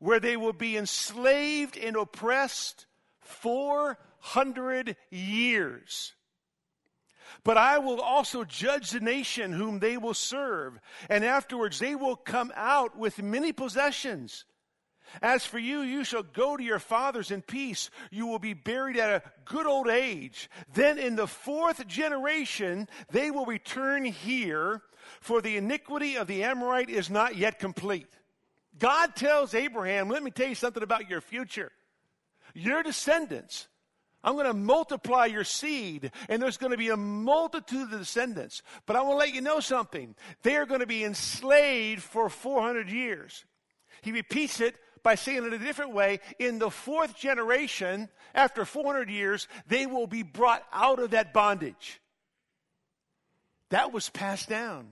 where 0.00 0.18
they 0.18 0.36
will 0.36 0.52
be 0.52 0.76
enslaved 0.76 1.78
and 1.78 1.96
oppressed 1.96 2.86
400 3.20 4.96
years. 5.10 6.14
But 7.44 7.56
I 7.56 7.78
will 7.78 8.00
also 8.00 8.42
judge 8.44 8.90
the 8.90 9.00
nation 9.00 9.52
whom 9.52 9.78
they 9.78 9.96
will 9.96 10.14
serve, 10.14 10.80
and 11.08 11.24
afterwards 11.24 11.78
they 11.78 11.94
will 11.94 12.16
come 12.16 12.52
out 12.56 12.98
with 12.98 13.22
many 13.22 13.52
possessions. 13.52 14.44
As 15.20 15.44
for 15.44 15.58
you, 15.58 15.80
you 15.80 16.04
shall 16.04 16.22
go 16.22 16.56
to 16.56 16.62
your 16.62 16.78
fathers 16.78 17.30
in 17.30 17.42
peace. 17.42 17.90
You 18.10 18.26
will 18.26 18.38
be 18.38 18.54
buried 18.54 18.96
at 18.96 19.10
a 19.10 19.30
good 19.44 19.66
old 19.66 19.88
age. 19.88 20.48
Then 20.72 20.98
in 20.98 21.16
the 21.16 21.26
fourth 21.26 21.86
generation, 21.86 22.88
they 23.10 23.30
will 23.30 23.44
return 23.44 24.04
here, 24.04 24.82
for 25.20 25.40
the 25.40 25.56
iniquity 25.56 26.16
of 26.16 26.26
the 26.26 26.44
Amorite 26.44 26.90
is 26.90 27.10
not 27.10 27.36
yet 27.36 27.58
complete. 27.58 28.08
God 28.78 29.14
tells 29.14 29.54
Abraham, 29.54 30.08
let 30.08 30.22
me 30.22 30.30
tell 30.30 30.48
you 30.48 30.54
something 30.54 30.82
about 30.82 31.10
your 31.10 31.20
future. 31.20 31.70
Your 32.54 32.82
descendants 32.82 33.68
I'm 34.24 34.34
going 34.34 34.46
to 34.46 34.54
multiply 34.54 35.26
your 35.26 35.44
seed, 35.44 36.12
and 36.28 36.40
there's 36.40 36.56
going 36.56 36.70
to 36.70 36.78
be 36.78 36.90
a 36.90 36.96
multitude 36.96 37.92
of 37.92 37.98
descendants. 37.98 38.62
But 38.86 38.96
I 38.96 39.02
want 39.02 39.14
to 39.14 39.18
let 39.18 39.34
you 39.34 39.40
know 39.40 39.60
something. 39.60 40.14
They 40.42 40.56
are 40.56 40.66
going 40.66 40.80
to 40.80 40.86
be 40.86 41.04
enslaved 41.04 42.02
for 42.02 42.28
400 42.28 42.88
years. 42.88 43.44
He 44.00 44.12
repeats 44.12 44.60
it 44.60 44.76
by 45.02 45.16
saying 45.16 45.44
it 45.44 45.52
a 45.52 45.58
different 45.58 45.92
way. 45.92 46.20
In 46.38 46.60
the 46.60 46.70
fourth 46.70 47.16
generation, 47.16 48.08
after 48.34 48.64
400 48.64 49.10
years, 49.10 49.48
they 49.66 49.86
will 49.86 50.06
be 50.06 50.22
brought 50.22 50.62
out 50.72 51.00
of 51.00 51.10
that 51.10 51.32
bondage. 51.32 52.00
That 53.70 53.92
was 53.92 54.08
passed 54.08 54.48
down 54.48 54.90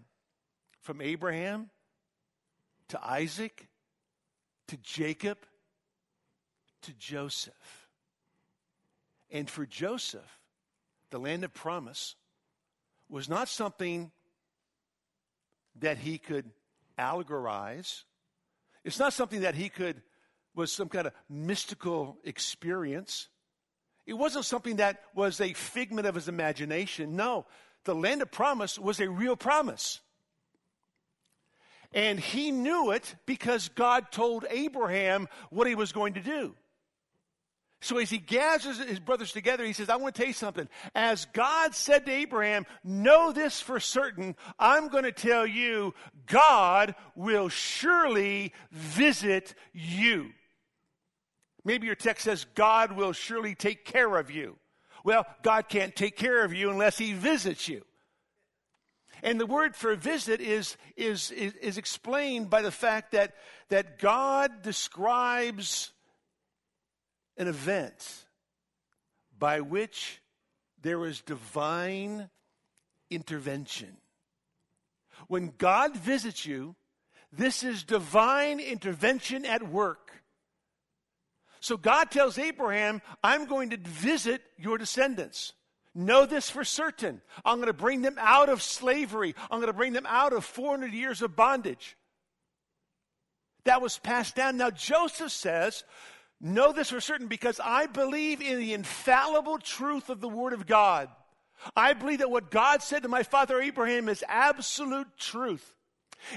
from 0.81 1.01
Abraham 1.01 1.71
to 2.89 3.01
Isaac 3.05 3.69
to 4.69 4.77
Jacob 4.79 5.39
to 6.83 6.93
Joseph. 6.95 7.89
And 9.31 9.49
for 9.49 9.67
Joseph, 9.67 10.39
the 11.11 11.19
land 11.19 11.45
of 11.45 11.53
promise 11.53 12.17
was 13.09 13.29
not 13.29 13.49
something 13.49 14.11
that 15.81 15.99
he 15.99 16.19
could 16.19 16.51
allegorize. 16.99 18.03
It's 18.85 18.99
not 18.99 19.13
something 19.13 19.41
that 19.41 19.55
he 19.55 19.69
could, 19.69 20.03
was 20.55 20.73
some 20.73 20.89
kind 20.89 21.07
of 21.07 21.13
mystical 21.29 22.19
experience. 22.25 23.29
It 24.07 24.15
wasn't 24.15 24.45
something 24.45 24.77
that 24.77 25.01
was 25.15 25.41
a 25.41 25.53
figment 25.53 26.07
of 26.07 26.15
his 26.15 26.29
imagination. 26.29 27.17
No, 27.17 27.47
the 27.85 27.95
land 27.95 28.23
of 28.23 28.31
promise 28.31 28.79
was 28.79 29.01
a 29.01 29.09
real 29.09 29.37
promise. 29.37 30.01
And 31.92 32.20
he 32.20 32.50
knew 32.50 32.92
it 32.92 33.14
because 33.26 33.68
God 33.70 34.12
told 34.12 34.47
Abraham 34.49 35.28
what 35.50 35.66
he 35.66 35.75
was 35.75 35.92
going 35.92 36.14
to 36.14 36.20
do. 36.20 36.54
So 37.82 37.97
as 37.97 38.11
he 38.11 38.18
gathers 38.18 38.78
his 38.78 39.00
brothers 39.00 39.32
together, 39.32 39.64
he 39.64 39.73
says, 39.73 39.88
I 39.88 39.97
want 39.97 40.14
to 40.14 40.20
tell 40.20 40.28
you 40.28 40.35
something. 40.35 40.68
As 40.94 41.25
God 41.32 41.75
said 41.75 42.04
to 42.06 42.12
Abraham, 42.12 42.66
know 42.85 43.32
this 43.32 43.61
for 43.61 43.80
certain. 43.80 44.37
I'm 44.59 44.88
going 44.88 45.04
to 45.04 45.12
tell 45.12 45.47
you, 45.47 45.94
God 46.26 46.94
will 47.14 47.49
surely 47.49 48.52
visit 48.70 49.54
you. 49.73 50.30
Maybe 51.64 51.87
your 51.87 51.97
text 51.97 52.25
says, 52.25 52.47
God 52.54 52.92
will 52.92 53.12
surely 53.12 53.54
take 53.54 53.85
care 53.87 54.16
of 54.16 54.30
you. 54.30 54.56
Well, 55.02 55.25
God 55.42 55.68
can't 55.68 55.97
take 55.97 56.16
care 56.16 56.44
of 56.44 56.52
you 56.52 56.70
unless 56.70 56.99
he 56.99 57.14
visits 57.14 57.66
you. 57.66 57.82
And 59.23 59.41
the 59.41 59.47
word 59.47 59.77
for 59.77 59.95
visit 59.97 60.41
is, 60.41 60.77
is, 60.97 61.31
is, 61.31 61.55
is 61.55 61.79
explained 61.79 62.50
by 62.50 62.62
the 62.62 62.71
fact 62.71 63.12
that, 63.12 63.35
that 63.69 63.99
God 63.99 64.62
describes 64.62 65.93
an 67.37 67.49
event 67.49 68.27
by 69.39 69.61
which 69.61 70.21
there 70.83 71.05
is 71.07 71.21
divine 71.23 72.31
intervention. 73.11 73.97
When 75.29 75.53
God 75.59 75.97
visits 75.97 76.47
you, 76.47 76.77
this 77.33 77.62
is 77.62 77.85
divine 77.85 78.61
intervention 78.61 79.45
at 79.45 79.69
work. 79.69 80.11
So 81.61 81.77
God 81.77 82.11
tells 82.11 82.39
Abraham, 82.39 83.03
I'm 83.23 83.47
going 83.47 83.71
to 83.71 83.77
visit 83.77 84.43
your 84.57 84.79
descendants. 84.79 85.53
Know 85.94 86.25
this 86.25 86.49
for 86.49 86.64
certain. 86.64 87.20
I'm 87.44 87.56
going 87.56 87.66
to 87.66 87.73
bring 87.73 88.02
them 88.02 88.16
out 88.18 88.49
of 88.49 88.62
slavery. 88.62 89.35
I'm 89.50 89.59
going 89.59 89.73
to 89.73 89.76
bring 89.76 89.92
them 89.92 90.06
out 90.06 90.32
of 90.32 90.44
400 90.44 90.92
years 90.92 91.20
of 91.23 91.35
bondage. 91.35 91.97
That 93.64 93.82
was 93.82 93.99
passed 93.99 94.37
down. 94.37 94.56
Now, 94.56 94.70
Joseph 94.70 95.32
says, 95.32 95.85
Know 96.40 96.73
this 96.73 96.90
for 96.90 97.00
certain 97.00 97.26
because 97.26 97.61
I 97.62 97.87
believe 97.87 98.40
in 98.40 98.59
the 98.59 98.73
infallible 98.73 99.59
truth 99.59 100.09
of 100.09 100.20
the 100.20 100.28
Word 100.28 100.54
of 100.54 100.66
God. 100.66 101.11
I 101.76 101.92
believe 101.92 102.20
that 102.20 102.30
what 102.30 102.50
God 102.50 102.82
said 102.82 103.02
to 103.02 103.09
my 103.09 103.23
father 103.23 103.61
Abraham 103.61 104.09
is 104.09 104.25
absolute 104.26 105.18
truth. 105.18 105.75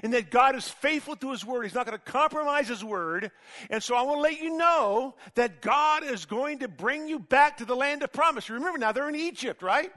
And 0.02 0.14
that 0.14 0.32
God 0.32 0.56
is 0.56 0.68
faithful 0.68 1.16
to 1.18 1.32
His 1.32 1.46
Word. 1.46 1.64
He's 1.64 1.74
not 1.74 1.86
going 1.86 1.98
to 1.98 2.12
compromise 2.12 2.68
His 2.68 2.84
Word. 2.84 3.32
And 3.70 3.82
so 3.82 3.96
I 3.96 4.02
want 4.04 4.18
to 4.18 4.22
let 4.22 4.42
you 4.42 4.58
know 4.58 5.16
that 5.36 5.62
God 5.62 6.04
is 6.04 6.26
going 6.26 6.60
to 6.60 6.68
bring 6.68 7.08
you 7.08 7.20
back 7.20 7.58
to 7.58 7.66
the 7.66 7.76
land 7.76 8.04
of 8.04 8.12
promise. 8.12 8.50
Remember 8.50 8.80
now, 8.80 8.92
they're 8.92 9.10
in 9.10 9.16
Egypt, 9.16 9.62
right? 9.62 9.92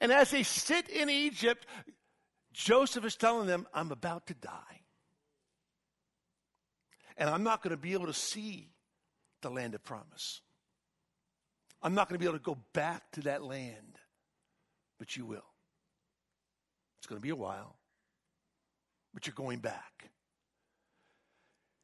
And 0.00 0.10
as 0.10 0.30
they 0.30 0.42
sit 0.42 0.88
in 0.88 1.10
Egypt, 1.10 1.66
Joseph 2.52 3.04
is 3.04 3.16
telling 3.16 3.46
them, 3.46 3.66
I'm 3.74 3.92
about 3.92 4.26
to 4.28 4.34
die. 4.34 4.82
And 7.16 7.30
I'm 7.30 7.42
not 7.42 7.62
going 7.62 7.70
to 7.70 7.76
be 7.76 7.92
able 7.92 8.06
to 8.06 8.14
see 8.14 8.70
the 9.42 9.50
land 9.50 9.74
of 9.74 9.84
promise. 9.84 10.40
I'm 11.82 11.94
not 11.94 12.08
going 12.08 12.18
to 12.18 12.18
be 12.18 12.26
able 12.26 12.38
to 12.38 12.44
go 12.44 12.58
back 12.72 13.10
to 13.12 13.20
that 13.22 13.44
land, 13.44 13.98
but 14.98 15.16
you 15.16 15.24
will. 15.24 15.44
It's 16.98 17.06
going 17.06 17.20
to 17.20 17.22
be 17.22 17.30
a 17.30 17.36
while, 17.36 17.76
but 19.16 19.26
you're 19.26 19.32
going 19.34 19.60
back. 19.60 20.10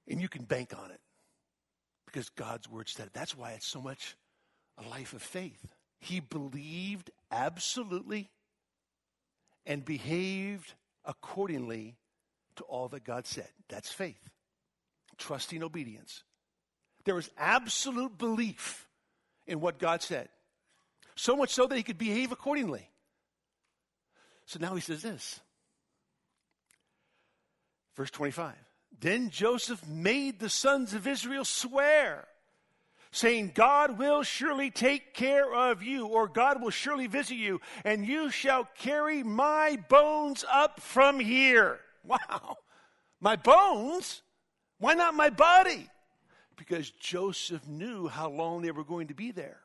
And 0.06 0.20
you 0.20 0.28
can 0.28 0.44
bank 0.44 0.74
on 0.78 0.90
it 0.90 1.00
because 2.04 2.28
God's 2.28 2.68
word 2.68 2.90
said 2.90 3.06
it. 3.06 3.14
That's 3.14 3.34
why 3.34 3.52
it's 3.52 3.66
so 3.66 3.80
much 3.80 4.16
a 4.76 4.86
life 4.86 5.14
of 5.14 5.22
faith. 5.22 5.74
He 5.98 6.20
believed 6.20 7.10
absolutely 7.30 8.28
and 9.64 9.82
behaved 9.82 10.74
accordingly 11.06 11.96
to 12.56 12.64
all 12.64 12.88
that 12.88 13.02
God 13.02 13.26
said. 13.26 13.48
That's 13.70 13.90
faith, 13.90 14.28
trusting 15.16 15.62
obedience. 15.62 16.24
There 17.06 17.14
was 17.14 17.30
absolute 17.38 18.18
belief 18.18 18.86
in 19.46 19.58
what 19.58 19.78
God 19.78 20.02
said. 20.02 20.28
So 21.14 21.34
much 21.34 21.48
so 21.48 21.66
that 21.66 21.76
he 21.76 21.82
could 21.82 21.96
behave 21.96 22.30
accordingly. 22.30 22.90
So 24.44 24.58
now 24.60 24.74
he 24.74 24.82
says 24.82 25.00
this. 25.00 25.40
Verse 27.96 28.11
25. 28.11 28.54
Then 29.00 29.30
Joseph 29.30 29.87
made 29.87 30.38
the 30.38 30.49
sons 30.49 30.94
of 30.94 31.06
Israel 31.06 31.44
swear, 31.44 32.26
saying, 33.11 33.52
God 33.54 33.99
will 33.99 34.22
surely 34.22 34.70
take 34.70 35.12
care 35.12 35.52
of 35.52 35.82
you, 35.82 36.06
or 36.06 36.28
God 36.28 36.62
will 36.62 36.70
surely 36.70 37.08
visit 37.08 37.34
you, 37.34 37.61
and 37.84 38.06
you 38.06 38.30
shall 38.30 38.68
carry 38.78 39.22
my 39.22 39.78
bones 39.88 40.44
up 40.50 40.80
from 40.80 41.20
here. 41.20 41.80
Wow. 42.04 42.56
My 43.20 43.37
bones? 43.37 44.22
Why 44.80 44.94
not 44.94 45.14
my 45.14 45.30
body? 45.30 45.88
Because 46.56 46.90
Joseph 46.90 47.68
knew 47.68 48.08
how 48.08 48.28
long 48.28 48.62
they 48.62 48.72
were 48.72 48.82
going 48.82 49.06
to 49.06 49.14
be 49.14 49.30
there. 49.30 49.61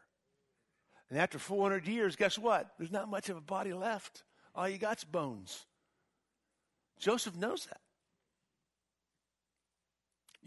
And 1.10 1.17
after 1.17 1.39
400 1.39 1.88
years, 1.88 2.15
guess 2.15 2.38
what? 2.38 2.69
There's 2.77 2.91
not 2.91 3.10
much 3.10 3.29
of 3.29 3.38
a 3.38 3.41
body 3.41 3.74
left. 3.74 4.24
All 4.53 4.69
you 4.69 4.77
got's 4.77 5.03
bones. 5.03 5.65
Joseph 7.00 7.36
knows 7.36 7.65
that. 7.65 7.81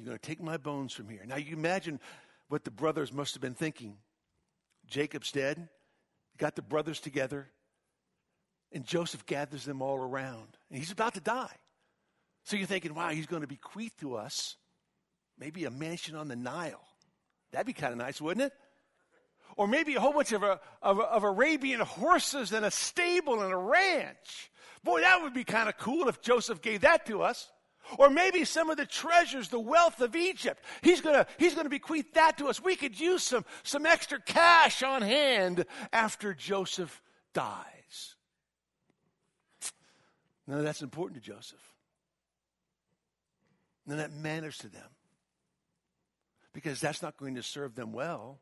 You're 0.00 0.07
going 0.07 0.19
to 0.19 0.26
take 0.26 0.40
my 0.40 0.57
bones 0.57 0.95
from 0.95 1.11
here. 1.11 1.21
Now, 1.26 1.37
you 1.37 1.54
imagine 1.54 2.00
what 2.49 2.64
the 2.64 2.71
brothers 2.71 3.12
must 3.12 3.35
have 3.35 3.42
been 3.42 3.52
thinking. 3.52 3.99
Jacob's 4.87 5.30
dead, 5.30 5.69
got 6.38 6.57
the 6.57 6.62
brothers 6.62 7.00
together, 7.00 7.50
and 8.73 8.87
Joseph 8.87 9.26
gathers 9.26 9.66
them 9.66 9.83
all 9.83 9.99
around. 9.99 10.57
And 10.71 10.78
he's 10.78 10.90
about 10.90 11.12
to 11.14 11.21
die. 11.21 11.54
So 12.45 12.57
you're 12.57 12.66
thinking, 12.66 12.95
wow, 12.95 13.11
he's 13.11 13.26
going 13.26 13.42
to 13.42 13.47
bequeath 13.47 13.95
to 14.00 14.14
us 14.14 14.57
maybe 15.38 15.66
a 15.66 15.71
mansion 15.71 16.16
on 16.16 16.28
the 16.28 16.37
Nile. 16.37 16.80
That'd 17.52 17.66
be 17.66 17.75
kind 17.75 17.92
of 17.92 17.99
nice, 17.99 18.23
wouldn't 18.23 18.47
it? 18.47 18.52
Or 19.54 19.69
maybe 19.69 19.97
a 19.97 20.00
whole 20.00 20.14
bunch 20.14 20.33
of, 20.33 20.42
uh, 20.42 20.57
of, 20.80 20.99
of 20.99 21.25
Arabian 21.25 21.80
horses 21.80 22.54
and 22.54 22.64
a 22.64 22.71
stable 22.71 23.42
and 23.42 23.52
a 23.52 23.57
ranch. 23.57 24.50
Boy, 24.83 25.02
that 25.02 25.21
would 25.21 25.35
be 25.35 25.45
kind 25.45 25.69
of 25.69 25.76
cool 25.76 26.09
if 26.09 26.23
Joseph 26.23 26.62
gave 26.62 26.80
that 26.80 27.04
to 27.04 27.23
us. 27.23 27.50
Or 27.99 28.11
maybe 28.11 28.44
some 28.44 28.70
of 28.70 28.76
the 28.76 28.87
treasures, 28.87 29.49
the 29.49 29.61
wealth 29.61 30.00
of 30.00 30.14
Egypt. 30.16 30.62
He's 30.82 31.00
gonna, 31.00 31.26
he's 31.38 31.54
gonna 31.54 31.68
bequeath 31.68 32.12
that 32.14 32.38
to 32.38 32.47
us. 32.47 32.62
We 32.62 32.76
could 32.76 32.99
use 32.99 33.23
some, 33.23 33.44
some 33.62 33.87
extra 33.87 34.20
cash 34.20 34.82
on 34.82 35.02
hand 35.02 35.64
after 35.92 36.35
Joseph 36.35 37.02
dies. 37.32 38.16
Of 40.49 40.62
that's 40.62 40.82
important 40.82 41.23
to 41.23 41.30
Joseph. 41.30 41.75
Of 43.88 43.97
that 43.97 44.12
matters 44.12 44.59
to 44.59 44.68
them. 44.68 44.88
Because 46.52 46.80
that's 46.80 47.02
not 47.02 47.16
going 47.16 47.37
to 47.37 47.42
serve 47.42 47.76
them 47.76 47.92
well 47.92 48.40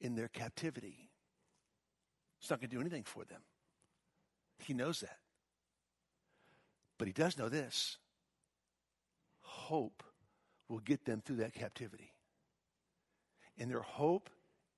in 0.00 0.16
their 0.16 0.28
captivity. 0.28 1.10
It's 2.40 2.50
not 2.50 2.60
going 2.60 2.70
to 2.70 2.76
do 2.76 2.80
anything 2.80 3.04
for 3.04 3.24
them. 3.24 3.40
He 4.58 4.74
knows 4.74 5.00
that. 5.00 5.18
But 6.98 7.06
he 7.06 7.12
does 7.12 7.38
know 7.38 7.48
this 7.48 7.98
hope 9.64 10.02
will 10.68 10.78
get 10.78 11.04
them 11.04 11.22
through 11.24 11.36
that 11.36 11.54
captivity. 11.54 12.12
And 13.58 13.70
their 13.70 13.80
hope 13.80 14.30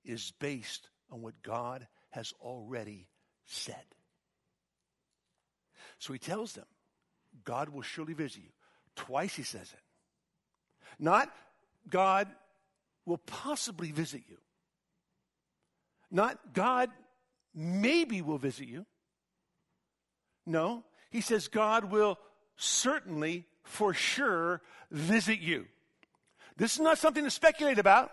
is 0.05 0.33
based 0.38 0.88
on 1.11 1.23
what 1.23 1.43
God 1.43 1.87
has 2.11 2.33
already 2.40 3.09
said. 3.47 3.85
So 5.99 6.12
he 6.12 6.19
tells 6.19 6.52
them, 6.52 6.66
God 7.45 7.69
will 7.69 7.83
surely 7.83 8.14
visit 8.14 8.43
you. 8.43 8.50
Twice 8.95 9.35
he 9.35 9.43
says 9.43 9.73
it. 9.73 9.83
Not 10.99 11.33
God 11.88 12.28
will 13.05 13.19
possibly 13.19 13.93
visit 13.93 14.23
you. 14.28 14.38
Not 16.11 16.52
God 16.52 16.90
maybe 17.55 18.23
will 18.23 18.38
visit 18.38 18.69
you. 18.69 18.87
No, 20.45 20.85
he 21.11 21.21
says 21.21 21.49
God 21.49 21.90
will 21.90 22.19
certainly, 22.57 23.47
for 23.66 23.92
sure, 23.92 24.62
visit 24.90 25.40
you. 25.40 25.66
This 26.56 26.75
is 26.75 26.80
not 26.80 26.99
something 26.99 27.25
to 27.25 27.30
speculate 27.30 27.78
about. 27.78 28.11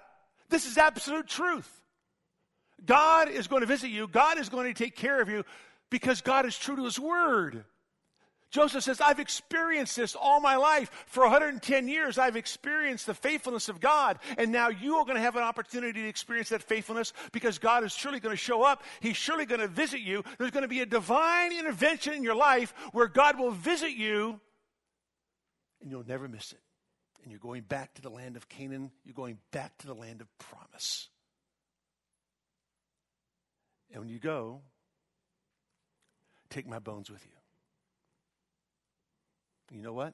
This 0.50 0.66
is 0.66 0.78
absolute 0.78 1.28
truth. 1.28 1.70
God 2.86 3.30
is 3.30 3.48
going 3.48 3.62
to 3.62 3.68
visit 3.68 3.90
you. 3.90 4.08
God 4.08 4.38
is 4.38 4.50
going 4.50 4.74
to 4.74 4.84
take 4.84 4.96
care 4.96 5.22
of 5.22 5.30
you 5.30 5.46
because 5.90 6.22
God 6.22 6.46
is 6.46 6.58
true 6.58 6.76
to 6.76 6.84
his 6.84 7.00
word. 7.00 7.64
Joseph 8.54 8.84
says, 8.84 9.02
I've 9.02 9.20
experienced 9.20 9.96
this 9.96 10.16
all 10.16 10.40
my 10.40 10.58
life. 10.58 10.92
For 11.08 11.24
110 11.24 11.88
years, 11.88 12.20
I've 12.20 12.36
experienced 12.36 13.08
the 13.08 13.16
faithfulness 13.16 13.68
of 13.68 13.80
God. 13.80 14.20
And 14.38 14.52
now 14.52 14.70
you 14.70 14.98
are 14.98 15.06
going 15.06 15.16
to 15.16 15.24
have 15.24 15.36
an 15.36 15.42
opportunity 15.42 16.04
to 16.04 16.08
experience 16.08 16.50
that 16.50 16.62
faithfulness 16.62 17.14
because 17.32 17.58
God 17.58 17.84
is 17.84 17.94
surely 17.94 18.20
going 18.20 18.34
to 18.34 18.38
show 18.38 18.62
up. 18.62 18.84
He's 19.00 19.18
surely 19.18 19.48
going 19.48 19.62
to 19.62 19.68
visit 19.68 20.02
you. 20.02 20.24
There's 20.38 20.52
going 20.52 20.62
to 20.62 20.68
be 20.68 20.82
a 20.82 20.86
divine 20.86 21.52
intervention 21.52 22.14
in 22.14 22.22
your 22.22 22.36
life 22.36 22.76
where 22.92 23.08
God 23.08 23.40
will 23.40 23.52
visit 23.52 23.94
you 23.94 24.40
and 25.84 25.92
you'll 25.92 26.08
never 26.08 26.28
miss 26.28 26.54
it. 26.54 26.62
And 27.22 27.32
you're 27.32 27.40
going 27.40 27.62
back 27.62 27.94
to 27.96 28.02
the 28.02 28.10
land 28.10 28.36
of 28.36 28.50
Canaan. 28.50 28.90
You're 29.06 29.14
going 29.14 29.38
back 29.52 29.78
to 29.80 29.88
the 29.88 29.94
land 29.94 30.22
of 30.22 30.38
promise. 30.40 31.10
And 33.92 34.02
when 34.02 34.10
you 34.10 34.18
go, 34.18 34.62
take 36.50 36.68
my 36.68 36.80
bones 36.80 37.12
with 37.12 37.24
you. 37.26 37.32
You 39.78 39.84
know 39.84 39.94
what? 39.94 40.14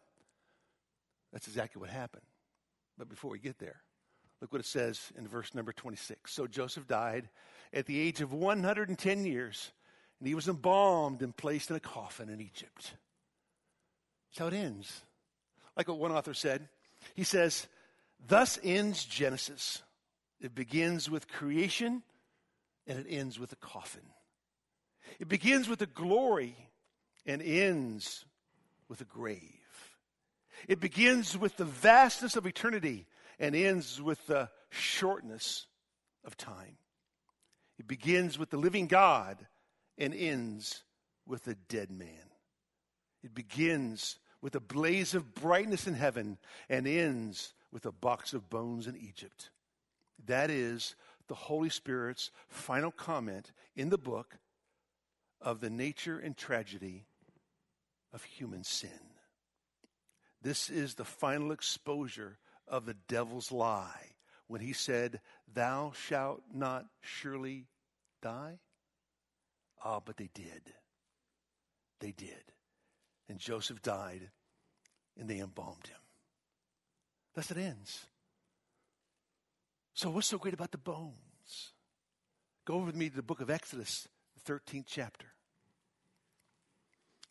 That's 1.32 1.48
exactly 1.48 1.80
what 1.80 1.90
happened. 1.90 2.24
But 2.98 3.10
before 3.10 3.32
we 3.32 3.40
get 3.40 3.60
there, 3.60 3.82
look 4.42 4.52
what 4.52 4.62
it 4.62 4.66
says 4.66 5.12
in 5.18 5.28
verse 5.28 5.54
number 5.54 5.72
26. 5.72 6.32
So 6.32 6.48
Joseph 6.48 6.88
died 6.88 7.30
at 7.74 7.86
the 7.86 8.00
age 8.00 8.22
of 8.22 8.34
110 8.34 9.26
years, 9.26 9.72
and 10.20 10.28
he 10.28 10.36
was 10.36 10.48
embalmed 10.48 11.22
and 11.22 11.36
placed 11.36 11.70
in 11.70 11.76
a 11.76 11.80
coffin 11.80 12.30
in 12.30 12.42
Egypt. 12.42 12.94
That's 14.30 14.40
how 14.40 14.48
it 14.48 14.54
ends. 14.54 15.02
Like 15.80 15.88
what 15.88 15.98
one 15.98 16.12
author 16.12 16.34
said, 16.34 16.68
he 17.16 17.24
says, 17.24 17.66
Thus 18.28 18.60
ends 18.62 19.06
Genesis. 19.06 19.82
It 20.42 20.54
begins 20.54 21.10
with 21.10 21.30
creation 21.30 22.04
and 22.86 23.00
it 23.00 23.06
ends 23.08 23.40
with 23.40 23.54
a 23.54 23.56
coffin. 23.56 24.04
It 25.22 25.30
begins 25.30 25.70
with 25.70 25.80
the 25.80 25.86
glory 25.86 26.58
and 27.26 27.42
ends 27.42 28.26
with 28.90 29.00
a 29.00 29.06
grave. 29.06 29.40
It 30.68 30.82
begins 30.82 31.38
with 31.38 31.56
the 31.56 31.64
vastness 31.64 32.36
of 32.36 32.46
eternity 32.46 33.08
and 33.40 33.56
ends 33.56 34.02
with 34.02 34.28
the 34.28 34.50
shortness 34.72 35.66
of 36.26 36.36
time. 36.36 36.76
It 37.78 37.88
begins 37.88 38.38
with 38.38 38.50
the 38.50 38.58
living 38.58 38.88
God 38.88 39.38
and 39.98 40.14
ends 40.14 40.84
with 41.26 41.48
a 41.48 41.56
dead 41.56 41.90
man. 41.90 42.34
It 43.24 43.34
begins 43.34 44.20
with 44.42 44.56
a 44.56 44.60
blaze 44.60 45.14
of 45.14 45.34
brightness 45.34 45.88
in 45.88 45.94
heaven 45.94 46.38
and 46.70 46.88
ends 46.88 47.54
with 47.72 47.86
a 47.86 47.92
box 47.92 48.34
of 48.34 48.50
bones 48.50 48.88
in 48.88 48.96
Egypt. 48.96 49.50
That 50.26 50.50
is 50.50 50.96
the 51.28 51.36
Holy 51.36 51.70
Spirit's 51.70 52.32
final 52.48 52.92
comment 52.92 53.52
in 53.76 53.90
the 53.90 53.98
book 53.98 54.38
of 55.42 55.62
the 55.62 55.70
nature 55.70 56.18
and 56.20 56.36
tragedy 56.36 57.06
of 58.14 58.24
human 58.24 58.64
sin. 58.64 58.90
This 60.42 60.70
is 60.70 60.96
the 60.96 61.06
final 61.06 61.52
exposure 61.52 62.38
of 62.68 62.86
the 62.86 62.96
devil's 63.08 63.52
lie 63.52 64.16
when 64.48 64.62
he 64.62 64.74
said, 64.74 65.22
Thou 65.54 65.92
shalt 65.96 66.42
not 66.54 66.86
surely 67.02 67.68
die. 68.22 68.60
Ah, 69.84 70.00
but 70.04 70.18
they 70.18 70.30
did. 70.34 70.74
They 72.00 72.12
did. 72.12 72.44
And 73.30 73.38
Joseph 73.38 73.82
died, 73.82 74.30
and 75.18 75.30
they 75.30 75.40
embalmed 75.40 75.88
him. 75.88 76.00
Thus 77.36 77.52
it 77.52 77.58
ends. 77.58 78.06
So, 79.94 80.10
what's 80.10 80.28
so 80.28 80.38
great 80.38 80.54
about 80.54 80.72
the 80.72 80.78
bones? 80.78 81.74
Go 82.66 82.76
over 82.76 82.88
with 82.88 82.96
me 82.96 83.10
to 83.10 83.16
the 83.16 83.22
book 83.22 83.40
of 83.42 83.50
Exodus, 83.50 84.08
the 84.46 84.54
13th 84.54 84.86
chapter. 84.88 85.28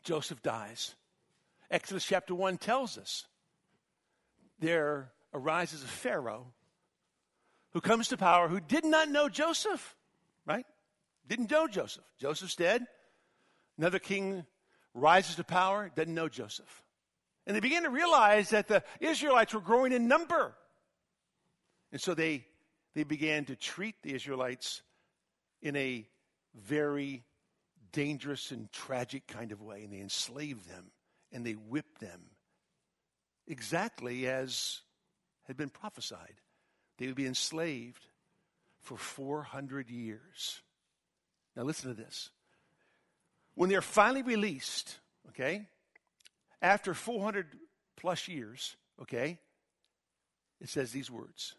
Joseph 0.04 0.42
dies. 0.42 0.94
Exodus 1.70 2.04
chapter 2.04 2.34
1 2.34 2.58
tells 2.58 2.96
us 2.96 3.26
there 4.58 5.10
arises 5.34 5.82
a 5.82 5.86
Pharaoh 5.86 6.46
who 7.72 7.80
comes 7.80 8.08
to 8.08 8.16
power 8.16 8.48
who 8.48 8.60
did 8.60 8.84
not 8.84 9.10
know 9.10 9.28
Joseph, 9.28 9.94
right? 10.46 10.64
Didn't 11.26 11.50
know 11.50 11.68
Joseph. 11.68 12.04
Joseph's 12.18 12.56
dead. 12.56 12.86
Another 13.76 13.98
king 13.98 14.46
rises 14.98 15.36
to 15.36 15.44
power, 15.44 15.90
doesn't 15.94 16.14
know 16.14 16.28
Joseph. 16.28 16.82
And 17.46 17.56
they 17.56 17.60
begin 17.60 17.84
to 17.84 17.90
realize 17.90 18.50
that 18.50 18.68
the 18.68 18.82
Israelites 19.00 19.54
were 19.54 19.60
growing 19.60 19.92
in 19.92 20.08
number. 20.08 20.54
And 21.92 22.00
so 22.00 22.14
they, 22.14 22.44
they 22.94 23.04
began 23.04 23.46
to 23.46 23.56
treat 23.56 23.94
the 24.02 24.14
Israelites 24.14 24.82
in 25.62 25.74
a 25.76 26.06
very 26.54 27.24
dangerous 27.92 28.50
and 28.50 28.70
tragic 28.70 29.26
kind 29.26 29.52
of 29.52 29.62
way, 29.62 29.82
and 29.82 29.92
they 29.92 30.00
enslaved 30.00 30.68
them 30.68 30.90
and 31.32 31.44
they 31.44 31.52
whipped 31.52 32.00
them 32.00 32.20
exactly 33.46 34.26
as 34.26 34.80
had 35.46 35.56
been 35.56 35.70
prophesied. 35.70 36.34
They 36.98 37.06
would 37.06 37.16
be 37.16 37.26
enslaved 37.26 38.06
for 38.80 38.96
400 38.96 39.90
years. 39.90 40.62
Now, 41.56 41.62
listen 41.62 41.94
to 41.94 42.00
this. 42.00 42.30
When 43.58 43.68
they're 43.68 43.82
finally 43.82 44.22
released, 44.22 45.00
okay, 45.30 45.66
after 46.62 46.94
400 46.94 47.46
plus 47.96 48.28
years, 48.28 48.76
okay, 49.02 49.40
it 50.60 50.68
says 50.68 50.92
these 50.92 51.10
words. 51.10 51.56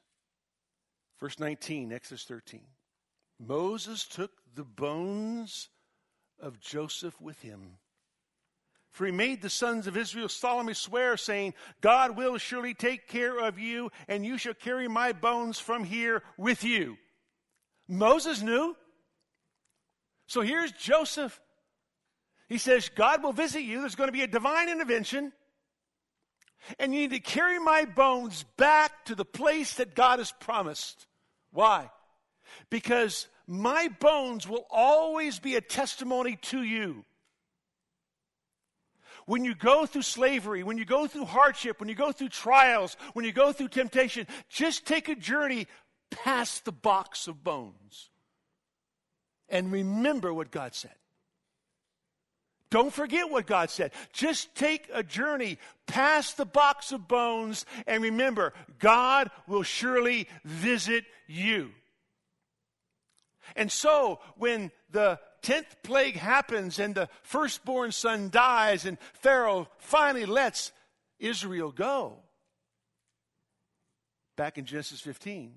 Verse 1.19 1.37
19, 1.39 1.91
Exodus 1.91 2.23
13. 2.23 2.61
Moses 3.37 4.05
took 4.05 4.31
the 4.55 4.63
bones 4.63 5.67
of 6.39 6.61
Joseph 6.61 7.19
with 7.19 7.41
him 7.41 7.79
For 8.91 9.05
he 9.05 9.11
made 9.11 9.41
the 9.41 9.49
sons 9.49 9.85
of 9.85 9.97
Israel 9.97 10.29
solemnly 10.29 10.75
swear, 10.75 11.17
saying, 11.17 11.53
God 11.81 12.15
will 12.15 12.37
surely 12.37 12.73
take 12.73 13.09
care 13.09 13.39
of 13.39 13.59
you, 13.59 13.91
and 14.07 14.25
you 14.25 14.37
shall 14.37 14.53
carry 14.53 14.87
my 14.87 15.11
bones 15.11 15.59
from 15.59 15.83
here 15.83 16.23
with 16.37 16.63
you. 16.63 16.97
Moses 17.89 18.41
knew. 18.41 18.75
So 20.27 20.39
here's 20.39 20.71
Joseph. 20.71 21.39
He 22.49 22.57
says, 22.57 22.89
God 22.89 23.21
will 23.23 23.31
visit 23.31 23.61
you. 23.61 23.79
There's 23.79 23.95
going 23.95 24.07
to 24.07 24.13
be 24.13 24.23
a 24.23 24.27
divine 24.27 24.69
intervention. 24.69 25.31
And 26.79 26.93
you 26.93 27.01
need 27.01 27.11
to 27.11 27.19
carry 27.19 27.59
my 27.59 27.85
bones 27.85 28.43
back 28.57 29.05
to 29.05 29.15
the 29.15 29.23
place 29.23 29.75
that 29.75 29.95
God 29.95 30.19
has 30.19 30.33
promised. 30.39 31.07
Why? 31.51 31.89
Because 32.69 33.27
my 33.47 33.89
bones 33.99 34.47
will 34.47 34.65
always 34.69 35.39
be 35.39 35.55
a 35.55 35.61
testimony 35.61 36.37
to 36.43 36.63
you. 36.63 37.05
When 39.25 39.45
you 39.45 39.53
go 39.53 39.85
through 39.85 40.01
slavery, 40.01 40.63
when 40.63 40.79
you 40.79 40.85
go 40.85 41.05
through 41.05 41.25
hardship, 41.25 41.79
when 41.79 41.87
you 41.87 41.93
go 41.93 42.11
through 42.11 42.29
trials, 42.29 42.97
when 43.13 43.25
you 43.25 43.31
go 43.31 43.53
through 43.53 43.67
temptation, 43.67 44.25
just 44.49 44.87
take 44.87 45.07
a 45.07 45.15
journey 45.15 45.67
past 46.09 46.65
the 46.65 46.71
box 46.71 47.27
of 47.27 47.43
bones 47.43 48.09
and 49.47 49.71
remember 49.71 50.33
what 50.33 50.49
God 50.49 50.73
said. 50.73 50.98
Don't 52.71 52.93
forget 52.93 53.31
what 53.31 53.47
God 53.47 53.69
said. 53.69 53.91
Just 54.13 54.53
take 54.53 54.87
a 54.93 55.01
journey 55.01 55.57
past 55.87 56.37
the 56.37 56.45
box 56.45 56.91
of 56.91 57.07
bones 57.07 57.65
and 57.87 58.03
remember, 58.03 58.53
God 58.77 59.31
will 59.47 59.63
surely 59.63 60.27
visit 60.45 61.05
you. 61.27 61.71
And 63.55 63.71
so, 63.71 64.19
when 64.37 64.71
the 64.91 65.19
tenth 65.41 65.75
plague 65.83 66.15
happens 66.15 66.77
and 66.77 66.93
the 66.93 67.09
firstborn 67.23 67.91
son 67.91 68.29
dies, 68.29 68.85
and 68.85 68.99
Pharaoh 69.13 69.67
finally 69.79 70.27
lets 70.27 70.71
Israel 71.19 71.71
go. 71.71 72.19
Back 74.37 74.59
in 74.59 74.65
Genesis 74.65 75.01
15, 75.01 75.55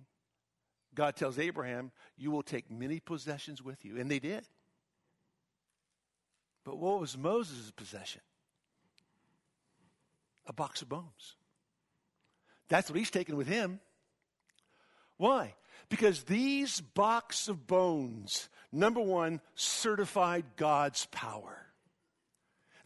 God 0.94 1.16
tells 1.16 1.38
Abraham, 1.38 1.92
You 2.16 2.30
will 2.30 2.42
take 2.42 2.70
many 2.70 3.00
possessions 3.00 3.62
with 3.62 3.84
you. 3.84 3.98
And 3.98 4.10
they 4.10 4.18
did. 4.18 4.44
But 6.64 6.78
what 6.78 7.00
was 7.00 7.16
Moses' 7.16 7.70
possession? 7.70 8.20
A 10.46 10.52
box 10.52 10.82
of 10.82 10.88
bones. 10.88 11.36
That's 12.68 12.88
what 12.88 12.98
he's 12.98 13.10
taking 13.10 13.36
with 13.36 13.48
him. 13.48 13.80
Why? 15.16 15.54
Because 15.88 16.24
these 16.24 16.80
box 16.80 17.48
of 17.48 17.66
bones, 17.66 18.48
number 18.72 19.00
one, 19.00 19.40
certified 19.54 20.44
God's 20.56 21.06
power. 21.06 21.61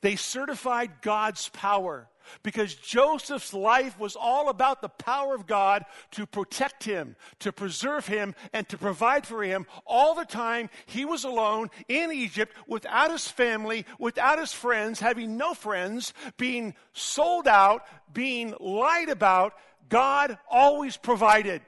They 0.07 0.15
certified 0.15 1.03
God's 1.03 1.49
power 1.49 2.09
because 2.45 2.77
Joseph's 2.77 3.53
life 3.53 3.99
was 3.99 4.15
all 4.15 4.51
about 4.51 4.81
the 4.81 4.89
power 4.89 5.35
of 5.35 5.49
God 5.49 5.85
to 6.13 6.27
protect 6.27 6.85
him, 6.85 7.17
to 7.41 7.51
preserve 7.51 8.07
him, 8.07 8.37
and 8.53 8.69
to 8.69 8.79
provide 8.79 9.27
for 9.27 9.43
him. 9.43 9.67
All 9.85 10.15
the 10.15 10.25
time 10.25 10.71
he 10.87 11.05
was 11.05 11.25
alone 11.25 11.71
in 11.89 12.13
Egypt 12.13 12.55
without 12.69 13.11
his 13.11 13.27
family, 13.27 13.85
without 13.99 14.39
his 14.39 14.53
friends, 14.53 15.01
having 15.01 15.37
no 15.37 15.55
friends, 15.55 16.15
being 16.37 16.77
sold 16.93 17.49
out, 17.49 17.83
being 18.13 18.55
lied 18.61 19.09
about. 19.09 19.55
God 19.89 20.39
always 20.49 20.97
provided 20.97 21.63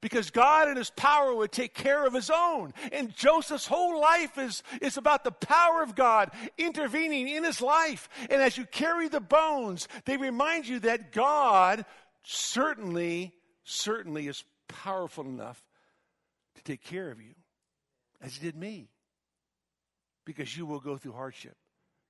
because 0.00 0.30
God 0.30 0.68
and 0.68 0.76
his 0.76 0.90
power 0.90 1.34
would 1.34 1.52
take 1.52 1.74
care 1.74 2.06
of 2.06 2.14
his 2.14 2.30
own. 2.30 2.72
And 2.92 3.14
Joseph's 3.14 3.66
whole 3.66 4.00
life 4.00 4.38
is, 4.38 4.62
is 4.80 4.96
about 4.96 5.24
the 5.24 5.32
power 5.32 5.82
of 5.82 5.94
God 5.94 6.30
intervening 6.56 7.28
in 7.28 7.44
his 7.44 7.60
life. 7.60 8.08
And 8.30 8.40
as 8.42 8.56
you 8.56 8.64
carry 8.66 9.08
the 9.08 9.20
bones, 9.20 9.88
they 10.04 10.16
remind 10.16 10.66
you 10.66 10.80
that 10.80 11.12
God 11.12 11.84
certainly, 12.22 13.32
certainly 13.64 14.26
is 14.26 14.44
powerful 14.68 15.24
enough 15.24 15.62
to 16.54 16.62
take 16.62 16.82
care 16.82 17.10
of 17.10 17.20
you, 17.20 17.34
as 18.20 18.36
he 18.36 18.44
did 18.44 18.56
me. 18.56 18.90
Because 20.24 20.56
you 20.56 20.66
will 20.66 20.80
go 20.80 20.96
through 20.96 21.12
hardship, 21.12 21.56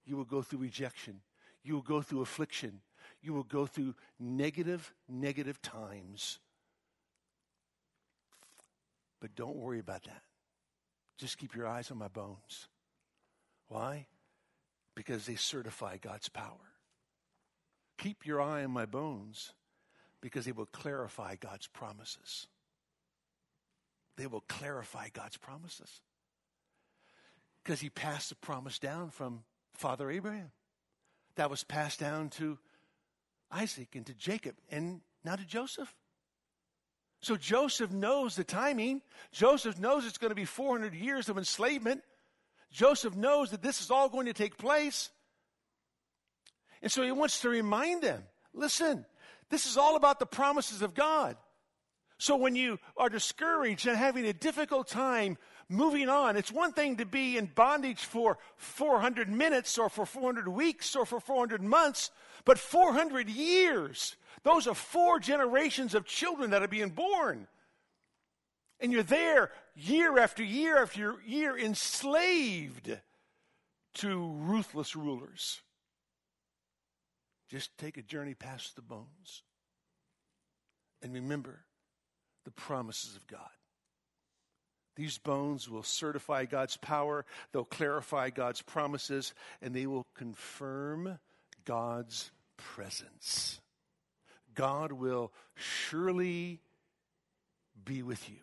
you 0.04 0.16
will 0.16 0.24
go 0.24 0.42
through 0.42 0.58
rejection, 0.60 1.20
you 1.62 1.74
will 1.74 1.82
go 1.82 2.02
through 2.02 2.22
affliction, 2.22 2.80
you 3.22 3.32
will 3.32 3.44
go 3.44 3.66
through 3.66 3.94
negative, 4.18 4.92
negative 5.08 5.62
times. 5.62 6.40
But 9.20 9.34
don't 9.34 9.56
worry 9.56 9.80
about 9.80 10.04
that. 10.04 10.22
Just 11.18 11.38
keep 11.38 11.54
your 11.54 11.66
eyes 11.66 11.90
on 11.90 11.98
my 11.98 12.08
bones. 12.08 12.68
Why? 13.68 14.06
Because 14.94 15.26
they 15.26 15.34
certify 15.34 15.96
God's 15.96 16.28
power. 16.28 16.72
Keep 17.98 18.24
your 18.24 18.40
eye 18.40 18.62
on 18.64 18.70
my 18.70 18.86
bones 18.86 19.52
because 20.20 20.44
they 20.44 20.52
will 20.52 20.66
clarify 20.66 21.34
God's 21.36 21.66
promises. 21.66 22.46
They 24.16 24.26
will 24.26 24.44
clarify 24.48 25.08
God's 25.12 25.36
promises. 25.36 26.00
Because 27.62 27.80
he 27.80 27.90
passed 27.90 28.30
the 28.30 28.36
promise 28.36 28.78
down 28.78 29.10
from 29.10 29.42
Father 29.74 30.10
Abraham. 30.10 30.50
That 31.36 31.50
was 31.50 31.64
passed 31.64 32.00
down 32.00 32.30
to 32.30 32.58
Isaac 33.50 33.94
and 33.94 34.06
to 34.06 34.14
Jacob 34.14 34.56
and 34.70 35.00
now 35.24 35.36
to 35.36 35.44
Joseph. 35.44 35.94
So 37.20 37.36
Joseph 37.36 37.90
knows 37.90 38.36
the 38.36 38.44
timing. 38.44 39.02
Joseph 39.32 39.78
knows 39.78 40.06
it's 40.06 40.18
going 40.18 40.30
to 40.30 40.36
be 40.36 40.44
400 40.44 40.94
years 40.94 41.28
of 41.28 41.38
enslavement. 41.38 42.02
Joseph 42.70 43.16
knows 43.16 43.50
that 43.50 43.62
this 43.62 43.80
is 43.80 43.90
all 43.90 44.08
going 44.08 44.26
to 44.26 44.32
take 44.32 44.56
place. 44.56 45.10
And 46.82 46.92
so 46.92 47.02
he 47.02 47.12
wants 47.12 47.40
to 47.40 47.48
remind 47.48 48.02
them 48.02 48.22
listen, 48.54 49.04
this 49.50 49.66
is 49.66 49.76
all 49.76 49.96
about 49.96 50.18
the 50.18 50.26
promises 50.26 50.82
of 50.82 50.94
God. 50.94 51.36
So 52.18 52.36
when 52.36 52.56
you 52.56 52.78
are 52.96 53.08
discouraged 53.08 53.86
and 53.86 53.96
having 53.96 54.26
a 54.26 54.32
difficult 54.32 54.88
time 54.88 55.38
moving 55.68 56.08
on, 56.08 56.36
it's 56.36 56.50
one 56.50 56.72
thing 56.72 56.96
to 56.96 57.06
be 57.06 57.36
in 57.38 57.46
bondage 57.46 58.04
for 58.04 58.38
400 58.56 59.28
minutes 59.28 59.78
or 59.78 59.88
for 59.88 60.04
400 60.04 60.48
weeks 60.48 60.96
or 60.96 61.06
for 61.06 61.20
400 61.20 61.62
months, 61.62 62.10
but 62.44 62.58
400 62.58 63.28
years 63.28 64.16
those 64.44 64.66
are 64.66 64.74
four 64.74 65.18
generations 65.18 65.94
of 65.94 66.04
children 66.04 66.50
that 66.50 66.62
are 66.62 66.68
being 66.68 66.90
born. 66.90 67.46
And 68.80 68.92
you're 68.92 69.02
there 69.02 69.50
year 69.74 70.18
after 70.18 70.42
year 70.42 70.82
after 70.82 71.16
year 71.26 71.58
enslaved 71.58 72.96
to 73.94 74.32
ruthless 74.38 74.94
rulers. 74.94 75.60
Just 77.48 77.76
take 77.78 77.96
a 77.96 78.02
journey 78.02 78.34
past 78.34 78.76
the 78.76 78.82
bones 78.82 79.42
and 81.02 81.14
remember 81.14 81.64
the 82.44 82.50
promises 82.50 83.16
of 83.16 83.26
God. 83.26 83.48
These 84.96 85.18
bones 85.18 85.68
will 85.68 85.84
certify 85.84 86.44
God's 86.44 86.76
power, 86.76 87.24
they'll 87.52 87.64
clarify 87.64 88.30
God's 88.30 88.62
promises, 88.62 89.32
and 89.62 89.72
they 89.72 89.86
will 89.86 90.06
confirm 90.16 91.18
God's 91.64 92.30
presence. 92.56 93.60
God 94.58 94.90
will 94.90 95.32
surely 95.54 96.58
be 97.84 98.02
with 98.02 98.28
you. 98.28 98.38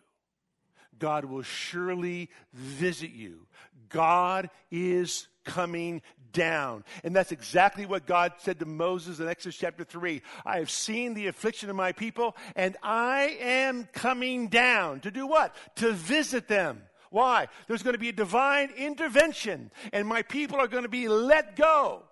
God 0.98 1.26
will 1.26 1.42
surely 1.42 2.30
visit 2.54 3.10
you. 3.10 3.46
God 3.90 4.48
is 4.70 5.28
coming 5.44 6.00
down. 6.32 6.84
And 7.04 7.14
that's 7.14 7.32
exactly 7.32 7.84
what 7.84 8.06
God 8.06 8.32
said 8.38 8.60
to 8.60 8.64
Moses 8.64 9.20
in 9.20 9.28
Exodus 9.28 9.58
chapter 9.58 9.84
3. 9.84 10.22
I 10.46 10.56
have 10.56 10.70
seen 10.70 11.12
the 11.12 11.26
affliction 11.26 11.68
of 11.68 11.76
my 11.76 11.92
people, 11.92 12.34
and 12.54 12.78
I 12.82 13.36
am 13.38 13.84
coming 13.92 14.48
down. 14.48 15.00
To 15.00 15.10
do 15.10 15.26
what? 15.26 15.54
To 15.76 15.92
visit 15.92 16.48
them. 16.48 16.80
Why? 17.10 17.48
There's 17.68 17.82
going 17.82 17.92
to 17.92 18.00
be 18.00 18.08
a 18.08 18.14
divine 18.14 18.70
intervention, 18.74 19.70
and 19.92 20.08
my 20.08 20.22
people 20.22 20.58
are 20.58 20.66
going 20.66 20.84
to 20.84 20.88
be 20.88 21.08
let 21.08 21.56
go 21.56 22.04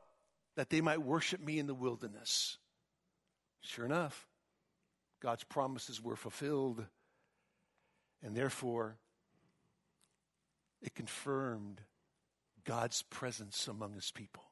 that 0.56 0.68
they 0.68 0.82
might 0.82 1.00
worship 1.00 1.40
me 1.40 1.58
in 1.58 1.66
the 1.66 1.74
wilderness. 1.74 2.58
Sure 3.64 3.87
enough, 3.87 4.29
God's 5.20 5.42
promises 5.42 6.03
were 6.03 6.16
fulfilled, 6.16 6.85
and 8.22 8.37
therefore 8.37 8.98
it 10.83 10.94
confirmed 10.94 11.81
God's 12.64 13.03
presence 13.03 13.66
among 13.66 13.94
his 13.94 14.11
people. 14.11 14.42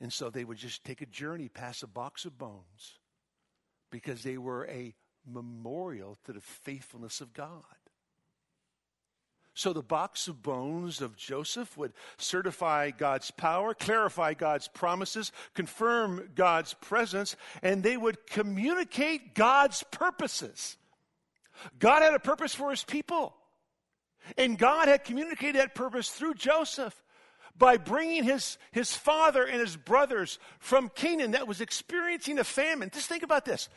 And 0.00 0.12
so 0.12 0.30
they 0.30 0.44
would 0.44 0.58
just 0.58 0.84
take 0.84 1.02
a 1.02 1.06
journey 1.06 1.48
past 1.48 1.82
a 1.82 1.88
box 1.88 2.24
of 2.24 2.38
bones 2.38 2.98
because 3.90 4.22
they 4.22 4.38
were 4.38 4.66
a 4.68 4.94
memorial 5.26 6.16
to 6.24 6.32
the 6.32 6.40
faithfulness 6.40 7.20
of 7.20 7.32
God. 7.32 7.64
So 9.56 9.72
the 9.72 9.82
box 9.82 10.26
of 10.26 10.42
bones 10.42 11.00
of 11.00 11.16
Joseph 11.16 11.76
would 11.78 11.92
certify 12.16 12.90
God's 12.90 13.30
power, 13.30 13.72
clarify 13.72 14.34
God's 14.34 14.66
promises, 14.66 15.30
confirm 15.54 16.30
God's 16.34 16.74
presence, 16.74 17.36
and 17.62 17.82
they 17.82 17.96
would 17.96 18.26
communicate 18.26 19.34
God's 19.34 19.84
purposes. 19.92 20.76
God 21.78 22.02
had 22.02 22.14
a 22.14 22.18
purpose 22.18 22.52
for 22.52 22.70
his 22.70 22.82
people. 22.82 23.34
And 24.36 24.58
God 24.58 24.88
had 24.88 25.04
communicated 25.04 25.56
that 25.56 25.74
purpose 25.74 26.10
through 26.10 26.34
Joseph. 26.34 27.00
by 27.56 27.76
bringing 27.76 28.24
his, 28.24 28.58
his 28.72 28.96
father 28.96 29.44
and 29.44 29.60
his 29.60 29.76
brothers 29.76 30.38
from 30.58 30.88
Canaan 30.88 31.32
that 31.32 31.46
was 31.46 31.60
experiencing 31.60 32.38
a 32.38 32.44
famine. 32.44 32.90
Just 32.92 33.08
think 33.08 33.22
about 33.22 33.44
this. 33.44 33.68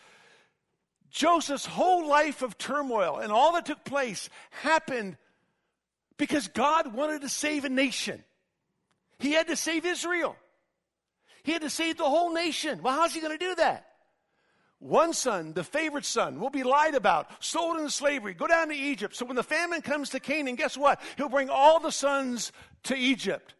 Joseph's 1.10 1.66
whole 1.66 2.08
life 2.08 2.42
of 2.42 2.58
turmoil 2.58 3.18
and 3.18 3.32
all 3.32 3.54
that 3.54 3.66
took 3.66 3.84
place 3.84 4.30
happened 4.50 5.18
because 6.18 6.48
God 6.48 6.94
wanted 6.94 7.22
to 7.22 7.30
save 7.30 7.66
a 7.66 7.70
nation. 7.70 8.24
He 9.20 9.32
had 9.32 9.48
to 9.48 9.56
save 9.56 9.86
Israel. 9.86 10.36
He 11.44 11.52
had 11.54 11.62
to 11.62 11.70
save 11.70 11.98
the 11.98 12.04
whole 12.04 12.34
nation. 12.34 12.82
Well, 12.82 12.94
how's 12.94 13.14
he 13.14 13.22
going 13.22 13.38
to 13.38 13.46
do 13.46 13.56
that? 13.56 13.86
One 14.80 15.14
son, 15.14 15.54
the 15.54 15.64
favorite 15.64 16.06
son, 16.06 16.40
will 16.40 16.52
be 16.52 16.64
lied 16.64 16.94
about, 16.94 17.44
sold 17.44 17.78
into 17.78 17.90
slavery, 17.90 18.36
go 18.36 18.46
down 18.46 18.68
to 18.70 18.76
Egypt. 18.76 19.16
So 19.16 19.26
when 19.26 19.36
the 19.36 19.44
famine 19.44 19.82
comes 19.82 20.10
to 20.12 20.20
Canaan, 20.20 20.56
guess 20.56 20.78
what? 20.78 21.02
He'll 21.18 21.30
bring 21.30 21.50
all 21.50 21.80
the 21.80 21.92
sons 21.92 22.52
to 22.84 22.96
Egypt. 22.96 23.56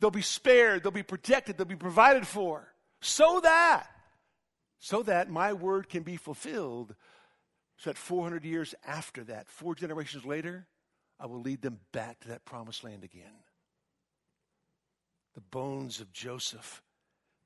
They'll 0.00 0.10
be 0.10 0.22
spared, 0.22 0.82
they'll 0.82 0.90
be 0.90 1.02
protected, 1.02 1.58
they'll 1.58 1.66
be 1.66 1.76
provided 1.76 2.26
for. 2.26 2.72
So 3.00 3.40
that, 3.40 3.86
so 4.78 5.02
that 5.02 5.28
my 5.28 5.52
word 5.52 5.90
can 5.90 6.02
be 6.02 6.16
fulfilled. 6.16 6.94
So 7.76 7.90
that 7.90 7.98
400 7.98 8.44
years 8.44 8.74
after 8.86 9.24
that, 9.24 9.48
four 9.48 9.74
generations 9.74 10.24
later, 10.24 10.66
I 11.24 11.26
will 11.26 11.40
lead 11.40 11.62
them 11.62 11.80
back 11.90 12.20
to 12.20 12.28
that 12.28 12.44
promised 12.44 12.84
land 12.84 13.02
again. 13.02 13.32
The 15.34 15.40
bones 15.40 16.00
of 16.00 16.12
Joseph 16.12 16.82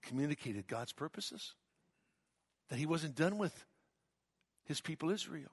communicated 0.02 0.66
God's 0.66 0.92
purposes, 0.92 1.54
that 2.70 2.78
he 2.80 2.86
wasn't 2.86 3.14
done 3.14 3.38
with 3.38 3.64
his 4.64 4.80
people 4.80 5.10
Israel. 5.10 5.52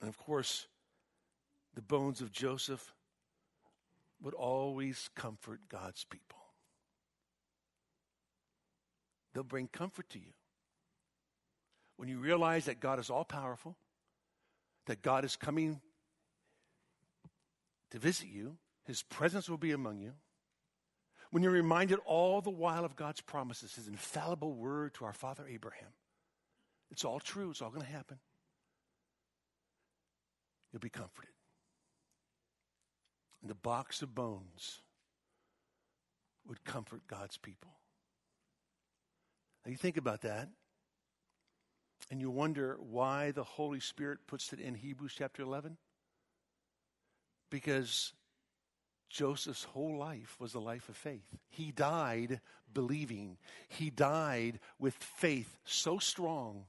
And 0.00 0.08
of 0.08 0.16
course, 0.16 0.66
the 1.74 1.82
bones 1.82 2.22
of 2.22 2.32
Joseph 2.32 2.94
would 4.22 4.32
always 4.32 5.10
comfort 5.14 5.60
God's 5.68 6.04
people. 6.04 6.38
They'll 9.34 9.44
bring 9.44 9.68
comfort 9.68 10.08
to 10.08 10.18
you. 10.18 10.32
When 11.98 12.08
you 12.08 12.18
realize 12.18 12.64
that 12.64 12.80
God 12.80 12.98
is 12.98 13.10
all 13.10 13.24
powerful, 13.24 13.76
that 14.86 15.02
God 15.02 15.26
is 15.26 15.36
coming 15.36 15.82
to 17.90 17.98
visit 17.98 18.28
you, 18.28 18.56
His 18.84 19.02
presence 19.02 19.48
will 19.48 19.58
be 19.58 19.72
among 19.72 19.98
you. 19.98 20.12
When 21.30 21.42
you're 21.42 21.52
reminded 21.52 21.98
all 22.06 22.40
the 22.40 22.50
while 22.50 22.84
of 22.84 22.96
God's 22.96 23.20
promises, 23.20 23.74
His 23.74 23.88
infallible 23.88 24.54
word 24.54 24.94
to 24.94 25.04
our 25.04 25.12
father 25.12 25.46
Abraham, 25.48 25.90
it's 26.90 27.04
all 27.04 27.20
true, 27.20 27.50
it's 27.50 27.60
all 27.60 27.70
going 27.70 27.84
to 27.84 27.92
happen. 27.92 28.18
You'll 30.72 30.80
be 30.80 30.88
comforted. 30.88 31.30
And 33.42 33.50
the 33.50 33.54
box 33.54 34.02
of 34.02 34.14
bones 34.14 34.80
would 36.46 36.64
comfort 36.64 37.02
God's 37.06 37.36
people. 37.36 37.70
Now 39.64 39.70
you 39.70 39.76
think 39.76 39.96
about 39.96 40.22
that, 40.22 40.48
and 42.10 42.20
you 42.20 42.30
wonder 42.30 42.78
why 42.80 43.32
the 43.32 43.44
Holy 43.44 43.80
Spirit 43.80 44.20
puts 44.26 44.52
it 44.52 44.60
in 44.60 44.74
Hebrews 44.74 45.14
chapter 45.16 45.42
11 45.42 45.76
because 47.50 48.12
Joseph's 49.08 49.64
whole 49.64 49.96
life 49.96 50.36
was 50.38 50.54
a 50.54 50.60
life 50.60 50.88
of 50.88 50.96
faith. 50.96 51.36
He 51.48 51.72
died 51.72 52.40
believing. 52.72 53.38
He 53.68 53.90
died 53.90 54.60
with 54.78 54.94
faith 54.94 55.58
so 55.64 55.98
strong. 55.98 56.64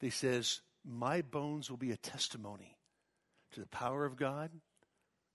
He 0.00 0.10
says, 0.10 0.60
My 0.84 1.20
bones 1.20 1.68
will 1.68 1.76
be 1.76 1.92
a 1.92 1.96
testimony 1.96 2.78
to 3.52 3.60
the 3.60 3.66
power 3.66 4.04
of 4.04 4.16
God, 4.16 4.50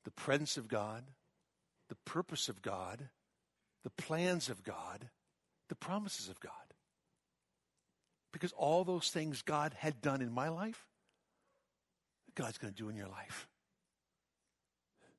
the 0.03 0.11
presence 0.11 0.57
of 0.57 0.67
God, 0.67 1.03
the 1.89 1.97
purpose 2.05 2.49
of 2.49 2.61
God, 2.61 3.09
the 3.83 3.89
plans 3.91 4.49
of 4.49 4.63
God, 4.63 5.09
the 5.69 5.75
promises 5.75 6.29
of 6.29 6.39
God. 6.39 6.51
Because 8.31 8.51
all 8.53 8.83
those 8.83 9.09
things 9.09 9.43
God 9.43 9.73
had 9.77 10.01
done 10.01 10.21
in 10.21 10.31
my 10.31 10.49
life, 10.49 10.85
God's 12.33 12.57
going 12.57 12.73
to 12.73 12.77
do 12.77 12.89
in 12.89 12.95
your 12.95 13.07
life. 13.07 13.47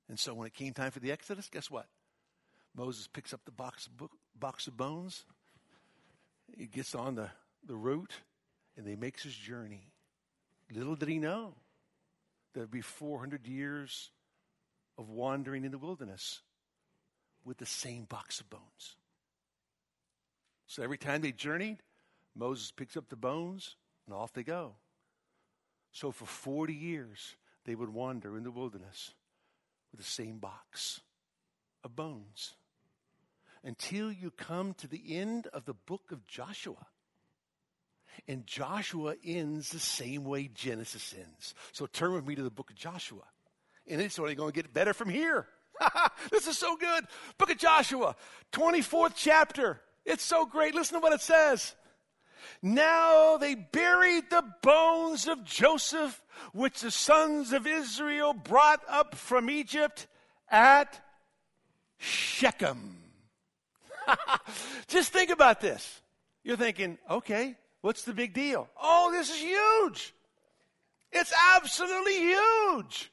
And 0.09 0.19
so 0.19 0.35
when 0.35 0.47
it 0.47 0.55
came 0.55 0.73
time 0.73 0.90
for 0.90 1.01
the 1.01 1.12
Exodus, 1.12 1.49
guess 1.51 1.71
what? 1.71 1.87
Moses 2.75 3.09
picks 3.09 3.33
up 3.33 3.40
the 3.45 3.51
box 3.51 3.88
box 4.38 4.66
of 4.66 4.77
bones. 4.77 5.25
He 6.57 6.66
gets 6.66 6.95
on 6.95 7.14
the, 7.14 7.31
the 7.66 7.75
route 7.75 8.12
and 8.77 8.87
he 8.87 8.97
makes 8.97 9.23
his 9.23 9.35
journey. 9.35 9.88
Little 10.73 10.97
did 10.97 11.09
he 11.09 11.19
know 11.19 11.55
there'd 12.55 12.71
be 12.71 12.81
400 12.81 13.47
years 13.47 14.11
of 14.99 15.09
wandering 15.09 15.64
in 15.64 15.73
the 15.73 15.79
wilderness 15.79 16.40
with 17.45 17.59
the 17.59 17.66
same 17.66 18.05
box 18.05 18.40
of 18.40 18.51
bones. 18.51 18.97
So 20.66 20.83
every 20.83 20.99
time 20.99 21.23
they 21.23 21.33
journeyed, 21.33 21.79
Moses 22.35 22.71
picks 22.73 22.97
up 22.97 23.09
the 23.09 23.16
bones 23.16 23.77
and 24.07 24.14
off 24.14 24.33
they 24.33 24.42
go. 24.42 24.75
So 25.92 26.11
for 26.11 26.27
40 26.27 26.75
years, 26.75 27.37
they 27.64 27.75
would 27.75 27.88
wander 27.88 28.37
in 28.37 28.42
the 28.42 28.51
wilderness 28.51 29.12
with 29.97 30.05
the 30.05 30.11
same 30.11 30.39
box 30.39 31.01
of 31.83 31.97
bones 31.97 32.55
until 33.65 34.13
you 34.13 34.31
come 34.31 34.75
to 34.75 34.87
the 34.87 35.17
end 35.17 35.47
of 35.49 35.65
the 35.65 35.75
book 35.75 36.13
of 36.13 36.27
Joshua. 36.27 36.87
And 38.29 38.47
Joshua 38.47 39.15
ends 39.25 39.71
the 39.71 39.79
same 39.79 40.25
way 40.25 40.49
Genesis 40.53 41.15
ends. 41.17 41.55
So 41.73 41.87
turn 41.87 42.13
with 42.13 42.27
me 42.27 42.35
to 42.35 42.43
the 42.43 42.51
book 42.51 42.71
of 42.71 42.77
Joshua. 42.77 43.23
And 43.87 44.01
it's 44.01 44.19
only 44.19 44.35
going 44.35 44.53
to 44.53 44.63
get 44.63 44.73
better 44.73 44.95
from 44.95 45.09
here. 45.09 45.47
this 46.31 46.47
is 46.47 46.59
so 46.59 46.77
good. 46.77 47.05
Book 47.39 47.51
of 47.51 47.59
Joshua, 47.59 48.17
24th 48.53 49.13
chapter. 49.17 49.81
It's 50.05 50.25
so 50.25 50.47
great. 50.47 50.75
Listen 50.75 50.95
to 50.95 51.01
what 51.01 51.13
it 51.13 51.21
says. 51.21 51.75
Now 52.63 53.37
they 53.37 53.55
buried 53.55 54.31
the 54.31 54.45
bones 54.63 55.29
of 55.29 55.45
Joseph, 55.45 56.23
which 56.53 56.81
the 56.81 56.90
sons 56.90 57.53
of 57.53 57.66
Israel 57.66 58.33
brought 58.33 58.81
up 58.88 59.14
from 59.14 59.51
Egypt 59.51 60.07
at 60.51 61.01
Shechem. 61.99 62.96
Just 64.88 65.12
think 65.12 65.31
about 65.31 65.61
this. 65.61 66.01
You're 66.44 66.57
thinking, 66.57 66.99
okay, 67.11 67.57
what's 67.81 68.05
the 68.05 68.12
big 68.12 68.33
deal? 68.33 68.68
Oh, 68.81 69.11
this 69.12 69.31
is 69.31 69.40
huge. 69.40 70.14
It's 71.12 71.33
absolutely 71.55 72.18
huge. 72.18 73.11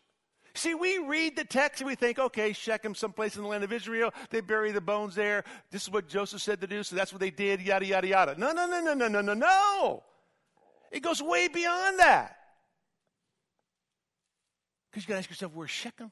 See, 0.56 0.76
we 0.76 1.00
read 1.00 1.36
the 1.36 1.46
text 1.46 1.82
and 1.82 1.88
we 1.88 1.96
think, 1.96 2.20
okay, 2.20 2.54
Shechem, 2.54 2.94
someplace 2.94 3.36
in 3.36 3.42
the 3.42 3.48
land 3.48 3.64
of 3.64 3.74
Israel, 3.74 4.14
they 4.30 4.40
bury 4.40 4.72
the 4.72 4.82
bones 4.82 5.16
there. 5.16 5.44
This 5.72 5.84
is 5.84 5.90
what 5.90 6.08
Joseph 6.08 6.42
said 6.42 6.62
to 6.62 6.68
do, 6.68 6.84
so 6.84 6.96
that's 6.96 7.12
what 7.12 7.20
they 7.20 7.32
did, 7.32 7.60
yada, 7.62 7.86
yada, 7.86 8.08
yada. 8.08 8.36
No, 8.38 8.52
no, 8.52 8.68
no, 8.68 8.80
no, 8.80 8.94
no, 8.94 9.08
no, 9.08 9.22
no, 9.22 9.34
no. 9.34 10.04
It 10.92 11.02
goes 11.02 11.24
way 11.24 11.48
beyond 11.48 12.00
that. 12.00 12.38
Because 14.94 15.06
you 15.06 15.08
got 15.08 15.16
to 15.16 15.20
ask 15.20 15.30
yourself, 15.32 15.54
where's 15.56 15.72
Shechem? 15.72 16.12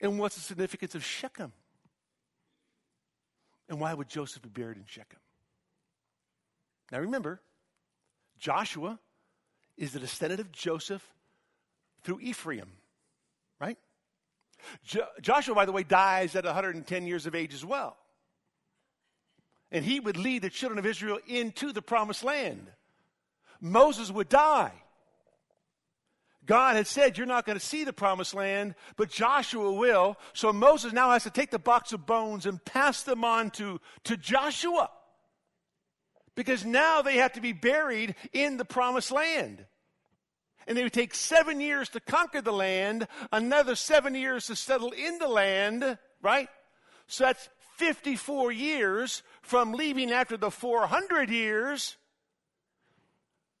And 0.00 0.20
what's 0.20 0.36
the 0.36 0.40
significance 0.40 0.94
of 0.94 1.04
Shechem? 1.04 1.52
And 3.68 3.80
why 3.80 3.92
would 3.92 4.08
Joseph 4.08 4.42
be 4.42 4.50
buried 4.50 4.76
in 4.76 4.84
Shechem? 4.86 5.18
Now 6.92 7.00
remember, 7.00 7.40
Joshua 8.38 9.00
is 9.76 9.92
the 9.92 9.98
descendant 9.98 10.40
of 10.40 10.52
Joseph 10.52 11.04
through 12.04 12.20
Ephraim, 12.20 12.70
right? 13.60 13.78
Jo- 14.84 15.08
Joshua, 15.20 15.56
by 15.56 15.64
the 15.64 15.72
way, 15.72 15.82
dies 15.82 16.36
at 16.36 16.44
110 16.44 17.06
years 17.08 17.26
of 17.26 17.34
age 17.34 17.52
as 17.52 17.64
well. 17.64 17.96
And 19.72 19.84
he 19.84 19.98
would 19.98 20.16
lead 20.16 20.42
the 20.42 20.50
children 20.50 20.78
of 20.78 20.86
Israel 20.86 21.18
into 21.26 21.72
the 21.72 21.82
promised 21.82 22.22
land. 22.22 22.70
Moses 23.60 24.08
would 24.12 24.28
die. 24.28 24.72
God 26.46 26.76
had 26.76 26.86
said, 26.86 27.16
You're 27.16 27.26
not 27.26 27.46
going 27.46 27.58
to 27.58 27.64
see 27.64 27.84
the 27.84 27.92
promised 27.92 28.34
land, 28.34 28.74
but 28.96 29.10
Joshua 29.10 29.72
will. 29.72 30.16
So 30.32 30.52
Moses 30.52 30.92
now 30.92 31.10
has 31.10 31.24
to 31.24 31.30
take 31.30 31.50
the 31.50 31.58
box 31.58 31.92
of 31.92 32.06
bones 32.06 32.46
and 32.46 32.64
pass 32.64 33.02
them 33.02 33.24
on 33.24 33.50
to, 33.52 33.80
to 34.04 34.16
Joshua. 34.16 34.90
Because 36.34 36.64
now 36.64 37.00
they 37.00 37.18
have 37.18 37.32
to 37.34 37.40
be 37.40 37.52
buried 37.52 38.14
in 38.32 38.56
the 38.56 38.64
promised 38.64 39.12
land. 39.12 39.64
And 40.66 40.78
it 40.78 40.82
would 40.82 40.92
take 40.92 41.14
seven 41.14 41.60
years 41.60 41.88
to 41.90 42.00
conquer 42.00 42.40
the 42.40 42.52
land, 42.52 43.06
another 43.30 43.74
seven 43.76 44.14
years 44.14 44.46
to 44.46 44.56
settle 44.56 44.90
in 44.90 45.18
the 45.18 45.28
land, 45.28 45.98
right? 46.22 46.48
So 47.06 47.24
that's 47.24 47.48
54 47.76 48.52
years 48.52 49.22
from 49.42 49.72
leaving 49.72 50.10
after 50.10 50.36
the 50.36 50.50
400 50.50 51.30
years. 51.30 51.96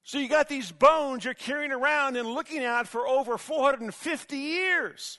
So 0.04 0.18
you 0.18 0.28
got 0.28 0.50
these 0.50 0.70
bones 0.70 1.24
you're 1.24 1.32
carrying 1.32 1.72
around 1.72 2.16
and 2.16 2.28
looking 2.28 2.62
at 2.62 2.86
for 2.86 3.08
over 3.08 3.38
450 3.38 4.36
years. 4.36 5.18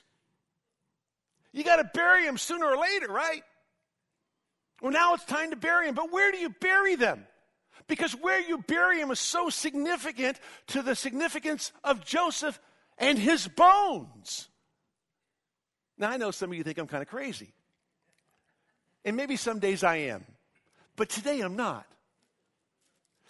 You 1.52 1.64
got 1.64 1.76
to 1.76 1.90
bury 1.92 2.24
them 2.24 2.38
sooner 2.38 2.66
or 2.66 2.78
later, 2.78 3.08
right? 3.08 3.42
Well, 4.80 4.92
now 4.92 5.14
it's 5.14 5.24
time 5.24 5.50
to 5.50 5.56
bury 5.56 5.86
them. 5.86 5.96
But 5.96 6.12
where 6.12 6.30
do 6.30 6.38
you 6.38 6.50
bury 6.50 6.94
them? 6.94 7.26
Because 7.88 8.12
where 8.12 8.40
you 8.40 8.58
bury 8.58 9.00
them 9.00 9.10
is 9.10 9.18
so 9.18 9.50
significant 9.50 10.38
to 10.68 10.82
the 10.82 10.94
significance 10.94 11.72
of 11.82 12.04
Joseph 12.04 12.60
and 12.96 13.18
his 13.18 13.48
bones. 13.48 14.48
Now, 15.98 16.10
I 16.10 16.16
know 16.16 16.30
some 16.30 16.50
of 16.52 16.56
you 16.56 16.62
think 16.62 16.78
I'm 16.78 16.86
kind 16.86 17.02
of 17.02 17.08
crazy. 17.08 17.52
And 19.04 19.16
maybe 19.16 19.36
some 19.36 19.58
days 19.58 19.82
I 19.82 19.96
am. 19.96 20.24
But 20.94 21.08
today 21.08 21.40
I'm 21.40 21.56
not. 21.56 21.86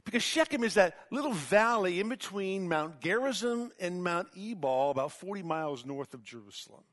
Because 0.06 0.22
Shechem 0.22 0.62
is 0.62 0.74
that 0.74 0.96
little 1.10 1.32
valley 1.32 1.98
in 1.98 2.08
between 2.08 2.68
Mount 2.68 3.00
Gerizim 3.00 3.72
and 3.80 4.04
Mount 4.04 4.28
Ebal, 4.36 4.92
about 4.92 5.10
40 5.10 5.42
miles 5.42 5.84
north 5.84 6.14
of 6.14 6.22
Jerusalem. 6.22 6.84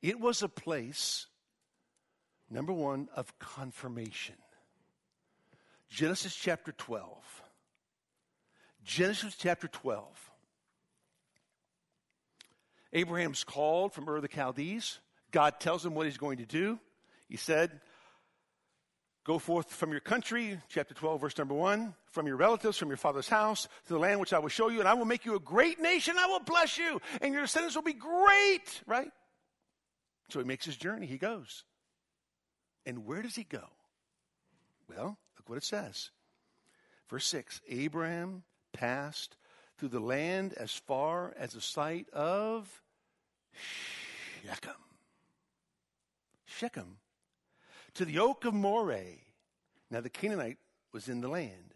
It 0.00 0.20
was 0.20 0.44
a 0.44 0.48
place, 0.48 1.26
number 2.48 2.72
one, 2.72 3.08
of 3.16 3.36
confirmation. 3.40 4.36
Genesis 5.90 6.36
chapter 6.36 6.70
12. 6.70 7.42
Genesis 8.84 9.34
chapter 9.36 9.66
12. 9.66 10.06
Abraham's 12.92 13.42
called 13.42 13.92
from 13.92 14.08
Ur 14.08 14.16
of 14.16 14.22
the 14.22 14.28
Chaldees. 14.28 15.00
God 15.32 15.58
tells 15.58 15.84
him 15.84 15.96
what 15.96 16.06
he's 16.06 16.16
going 16.16 16.38
to 16.38 16.46
do. 16.46 16.78
He 17.28 17.36
said, 17.36 17.80
Go 19.24 19.38
forth 19.38 19.72
from 19.72 19.92
your 19.92 20.00
country, 20.00 20.58
chapter 20.68 20.94
12, 20.94 21.20
verse 21.20 21.38
number 21.38 21.54
1, 21.54 21.94
from 22.06 22.26
your 22.26 22.36
relatives, 22.36 22.76
from 22.76 22.88
your 22.88 22.96
father's 22.96 23.28
house, 23.28 23.68
to 23.86 23.92
the 23.92 23.98
land 23.98 24.18
which 24.18 24.32
I 24.32 24.40
will 24.40 24.48
show 24.48 24.68
you, 24.68 24.80
and 24.80 24.88
I 24.88 24.94
will 24.94 25.04
make 25.04 25.24
you 25.24 25.36
a 25.36 25.40
great 25.40 25.80
nation. 25.80 26.16
I 26.18 26.26
will 26.26 26.40
bless 26.40 26.76
you, 26.76 27.00
and 27.20 27.32
your 27.32 27.42
descendants 27.42 27.76
will 27.76 27.82
be 27.82 27.92
great, 27.92 28.82
right? 28.84 29.12
So 30.28 30.40
he 30.40 30.44
makes 30.44 30.64
his 30.64 30.76
journey. 30.76 31.06
He 31.06 31.18
goes. 31.18 31.62
And 32.84 33.06
where 33.06 33.22
does 33.22 33.36
he 33.36 33.44
go? 33.44 33.62
Well, 34.88 35.18
look 35.36 35.48
what 35.48 35.58
it 35.58 35.64
says. 35.64 36.10
Verse 37.08 37.26
6 37.26 37.60
Abraham 37.68 38.42
passed 38.72 39.36
through 39.78 39.90
the 39.90 40.00
land 40.00 40.52
as 40.54 40.72
far 40.72 41.32
as 41.38 41.52
the 41.52 41.60
site 41.60 42.08
of 42.10 42.82
Shechem. 44.42 44.72
Shechem 46.46 46.96
to 47.94 48.04
the 48.04 48.18
oak 48.18 48.44
of 48.44 48.54
Moreh. 48.54 49.18
Now 49.90 50.00
the 50.00 50.10
Canaanite 50.10 50.58
was 50.92 51.08
in 51.08 51.20
the 51.20 51.28
land. 51.28 51.74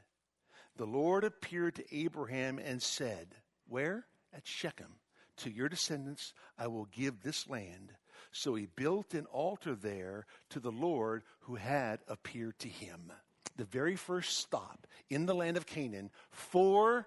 The 0.77 0.87
Lord 0.87 1.25
appeared 1.25 1.77
to 1.77 1.97
Abraham 1.97 2.59
and 2.59 2.83
said, 2.83 3.35
Where? 3.69 4.07
At 4.33 4.47
Shechem. 4.47 4.97
To 5.39 5.51
your 5.51 5.69
descendants 5.69 6.33
I 6.59 6.67
will 6.67 6.87
give 6.87 7.23
this 7.23 7.49
land. 7.49 7.93
So 8.33 8.55
he 8.55 8.67
built 8.67 9.15
an 9.15 9.27
altar 9.27 9.75
there 9.75 10.27
to 10.51 10.61
the 10.61 10.73
Lord 10.73 11.23
who 11.41 11.57
had 11.57 12.01
appeared 12.09 12.59
to 12.61 12.69
him. 12.69 13.13
The 13.57 13.65
very 13.65 13.97
first 13.97 14.39
stop 14.39 14.87
in 15.09 15.27
the 15.27 15.35
land 15.35 15.57
of 15.57 15.67
Canaan 15.67 16.11
for 16.31 17.07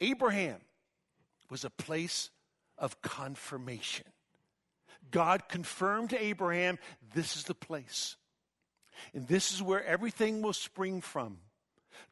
Abraham 0.00 0.60
was 1.50 1.64
a 1.64 1.70
place 1.70 2.30
of 2.78 3.02
confirmation. 3.02 4.06
God 5.10 5.48
confirmed 5.48 6.10
to 6.10 6.22
Abraham, 6.22 6.78
this 7.14 7.36
is 7.36 7.44
the 7.44 7.54
place. 7.54 8.16
And 9.14 9.26
this 9.26 9.52
is 9.52 9.62
where 9.62 9.84
everything 9.84 10.42
will 10.42 10.52
spring 10.52 11.00
from. 11.00 11.38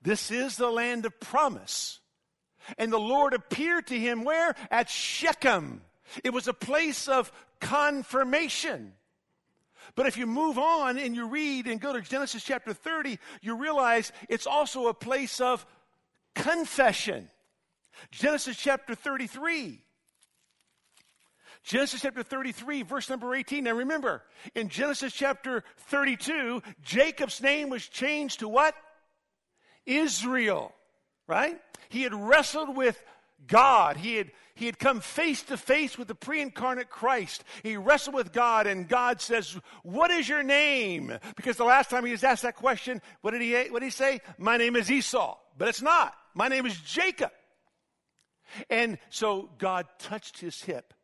This 0.03 0.31
is 0.31 0.57
the 0.57 0.71
land 0.71 1.07
of 1.07 1.19
promise. 1.21 2.01
And 2.77 2.93
the 2.93 2.99
Lord 2.99 3.35
appeared 3.35 3.87
to 3.89 3.99
him 3.99 4.25
where? 4.25 4.55
At 4.71 4.89
Shechem. 4.89 5.83
It 6.25 6.33
was 6.33 6.49
a 6.49 6.55
place 6.55 7.09
of 7.09 7.33
confirmation. 7.61 8.93
But 9.95 10.07
if 10.07 10.17
you 10.17 10.27
move 10.27 10.59
on 10.59 10.99
and 10.99 11.15
you 11.15 11.27
read 11.27 11.67
and 11.67 11.81
go 11.81 11.93
to 11.93 12.01
Genesis 12.01 12.45
chapter 12.45 12.73
30, 12.73 13.19
you 13.41 13.57
realize 13.57 14.13
it's 14.29 14.47
also 14.47 14.89
a 14.89 14.95
place 14.95 15.41
of 15.41 15.65
confession. 16.35 17.29
Genesis 18.11 18.57
chapter 18.57 18.95
33. 18.95 19.83
Genesis 21.69 22.01
chapter 22.01 22.23
33, 22.23 22.83
verse 22.83 23.11
number 23.11 23.35
18. 23.35 23.65
Now 23.65 23.73
remember, 23.73 24.23
in 24.55 24.71
Genesis 24.71 25.13
chapter 25.13 25.63
32, 25.89 26.63
Jacob's 26.81 27.43
name 27.43 27.69
was 27.69 27.87
changed 27.87 28.41
to 28.41 28.49
what? 28.49 28.75
Israel, 29.85 30.73
right? 31.27 31.61
He 31.91 32.05
had 32.05 32.15
wrestled 32.15 32.75
with 32.75 32.99
God. 33.47 33.99
He 33.99 34.17
had, 34.17 34.31
he 34.55 34.65
had 34.65 34.79
come 34.79 35.01
face 35.01 35.43
to 35.43 35.59
face 35.59 35.99
with 35.99 36.09
the 36.09 36.15
pre 36.15 36.41
incarnate 36.41 36.89
Christ. 36.89 37.45
He 37.63 37.77
wrestled 37.77 38.17
with 38.17 38.33
God, 38.33 38.67
and 38.67 38.89
God 38.89 39.21
says, 39.21 39.55
What 39.83 40.11
is 40.11 40.27
your 40.27 40.43
name? 40.43 41.13
Because 41.37 41.59
the 41.59 41.65
last 41.65 41.91
time 41.91 42.07
he 42.07 42.13
was 42.13 42.25
asked 42.25 42.45
that 42.45 42.57
question, 42.57 43.03
what 43.21 43.33
did 43.33 43.43
he, 43.43 43.53
what 43.69 43.81
did 43.81 43.87
he 43.87 43.91
say? 43.91 44.23
My 44.39 44.57
name 44.57 44.75
is 44.75 44.91
Esau. 44.91 45.37
But 45.59 45.69
it's 45.69 45.83
not. 45.83 46.15
My 46.33 46.49
name 46.49 46.65
is 46.65 46.81
Jacob. 46.81 47.31
And 48.71 48.97
so 49.11 49.51
God 49.59 49.87
touched 49.99 50.41
his 50.41 50.63
hip 50.63 50.95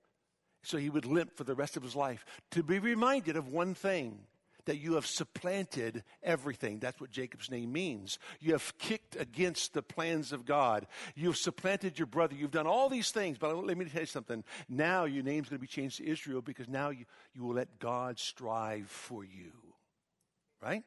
so 0.67 0.79
he 0.79 0.91
would 0.91 1.07
limp 1.07 1.37
for 1.37 1.45
the 1.45 1.55
rest 1.55 1.77
of 1.77 1.83
his 1.83 1.97
life 1.97 2.25
to 2.51 2.63
be 2.63 2.79
reminded 2.79 3.37
of 3.37 3.49
one 3.49 3.75
thing 3.75 4.19
that 4.67 4.79
you 4.79 4.95
have 4.95 5.07
supplanted 5.07 6.03
everything. 6.23 6.79
That's 6.79 7.01
what 7.01 7.11
Jacob's 7.11 7.51
name 7.51 7.73
means. 7.73 8.19
You 8.41 8.53
have 8.53 8.77
kicked 8.79 9.17
against 9.17 9.75
the 9.75 9.83
plans 9.83 10.33
of 10.33 10.47
God. 10.47 10.87
You've 11.15 11.37
supplanted 11.37 11.99
your 11.99 12.07
brother. 12.07 12.35
You've 12.35 12.51
done 12.51 12.67
all 12.67 12.89
these 12.89 13.11
things. 13.11 13.39
But 13.39 13.55
let 13.65 13.77
me 13.77 13.85
tell 13.85 14.03
you 14.03 14.07
something. 14.07 14.43
Now 14.69 15.05
your 15.05 15.23
name's 15.23 15.49
going 15.49 15.59
to 15.59 15.63
be 15.63 15.67
changed 15.67 15.99
to 15.99 16.09
Israel 16.09 16.41
because 16.41 16.69
now 16.69 16.91
you, 16.91 17.05
you 17.35 17.45
will 17.45 17.55
let 17.55 17.79
God 17.79 18.19
strive 18.19 18.89
for 18.89 19.25
you. 19.25 19.53
Right? 20.63 20.83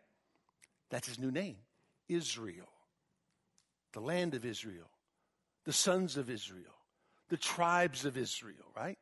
That's 0.90 1.08
his 1.08 1.20
new 1.20 1.32
name 1.32 1.58
Israel. 2.10 2.70
The 3.94 4.02
land 4.02 4.34
of 4.34 4.46
Israel. 4.46 4.90
The 5.66 5.74
sons 5.74 6.18
of 6.18 6.30
Israel. 6.30 6.63
The 7.30 7.38
tribes 7.38 8.06
of 8.06 8.18
Israel, 8.18 8.72
right? 8.76 8.98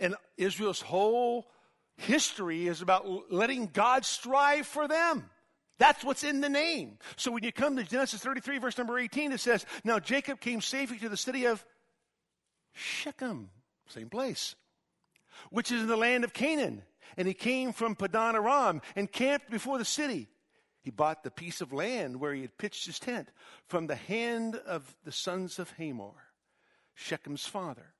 And 0.00 0.16
Israel's 0.38 0.80
whole 0.80 1.46
history 1.98 2.66
is 2.66 2.80
about 2.80 3.30
letting 3.30 3.66
God 3.66 4.04
strive 4.04 4.66
for 4.66 4.88
them. 4.88 5.28
That's 5.78 6.02
what's 6.02 6.24
in 6.24 6.40
the 6.40 6.48
name. 6.48 6.98
So 7.16 7.30
when 7.30 7.44
you 7.44 7.52
come 7.52 7.76
to 7.76 7.84
Genesis 7.84 8.20
33, 8.20 8.58
verse 8.58 8.78
number 8.78 8.98
18, 8.98 9.32
it 9.32 9.40
says, 9.40 9.64
Now 9.84 9.98
Jacob 9.98 10.40
came 10.40 10.60
safely 10.60 10.98
to 10.98 11.08
the 11.08 11.16
city 11.16 11.46
of 11.46 11.64
Shechem, 12.72 13.50
same 13.88 14.08
place, 14.08 14.56
which 15.50 15.70
is 15.70 15.82
in 15.82 15.88
the 15.88 15.96
land 15.96 16.24
of 16.24 16.32
Canaan. 16.32 16.82
And 17.16 17.28
he 17.28 17.34
came 17.34 17.72
from 17.72 17.96
Padan 17.96 18.36
Aram 18.36 18.82
and 18.96 19.10
camped 19.10 19.50
before 19.50 19.78
the 19.78 19.84
city. 19.84 20.28
He 20.82 20.90
bought 20.90 21.24
the 21.24 21.30
piece 21.30 21.60
of 21.60 21.72
land 21.72 22.20
where 22.20 22.32
he 22.32 22.42
had 22.42 22.56
pitched 22.56 22.86
his 22.86 22.98
tent 22.98 23.28
from 23.66 23.86
the 23.86 23.96
hand 23.96 24.56
of 24.56 24.94
the 25.04 25.12
sons 25.12 25.58
of 25.58 25.70
Hamor, 25.72 26.14
Shechem's 26.94 27.46
father 27.46 27.94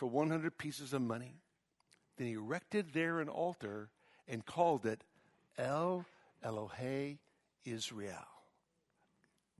for 0.00 0.06
100 0.06 0.56
pieces 0.56 0.94
of 0.94 1.02
money. 1.02 1.34
Then 2.16 2.26
he 2.26 2.32
erected 2.32 2.94
there 2.94 3.20
an 3.20 3.28
altar 3.28 3.90
and 4.26 4.46
called 4.46 4.86
it 4.86 5.04
El 5.58 6.06
Elohe 6.42 7.18
Israel. 7.66 8.26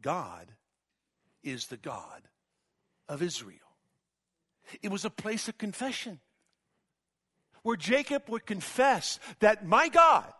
God 0.00 0.46
is 1.44 1.66
the 1.66 1.76
God 1.76 2.22
of 3.06 3.20
Israel. 3.20 3.58
It 4.80 4.90
was 4.90 5.04
a 5.04 5.10
place 5.10 5.46
of 5.46 5.58
confession 5.58 6.20
where 7.62 7.76
Jacob 7.76 8.22
would 8.30 8.46
confess 8.46 9.18
that 9.40 9.66
my 9.66 9.90
God, 9.90 10.32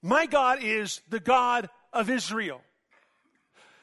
my 0.00 0.24
God 0.24 0.60
is 0.62 1.02
the 1.10 1.20
God 1.20 1.68
of 1.92 2.08
Israel. 2.08 2.62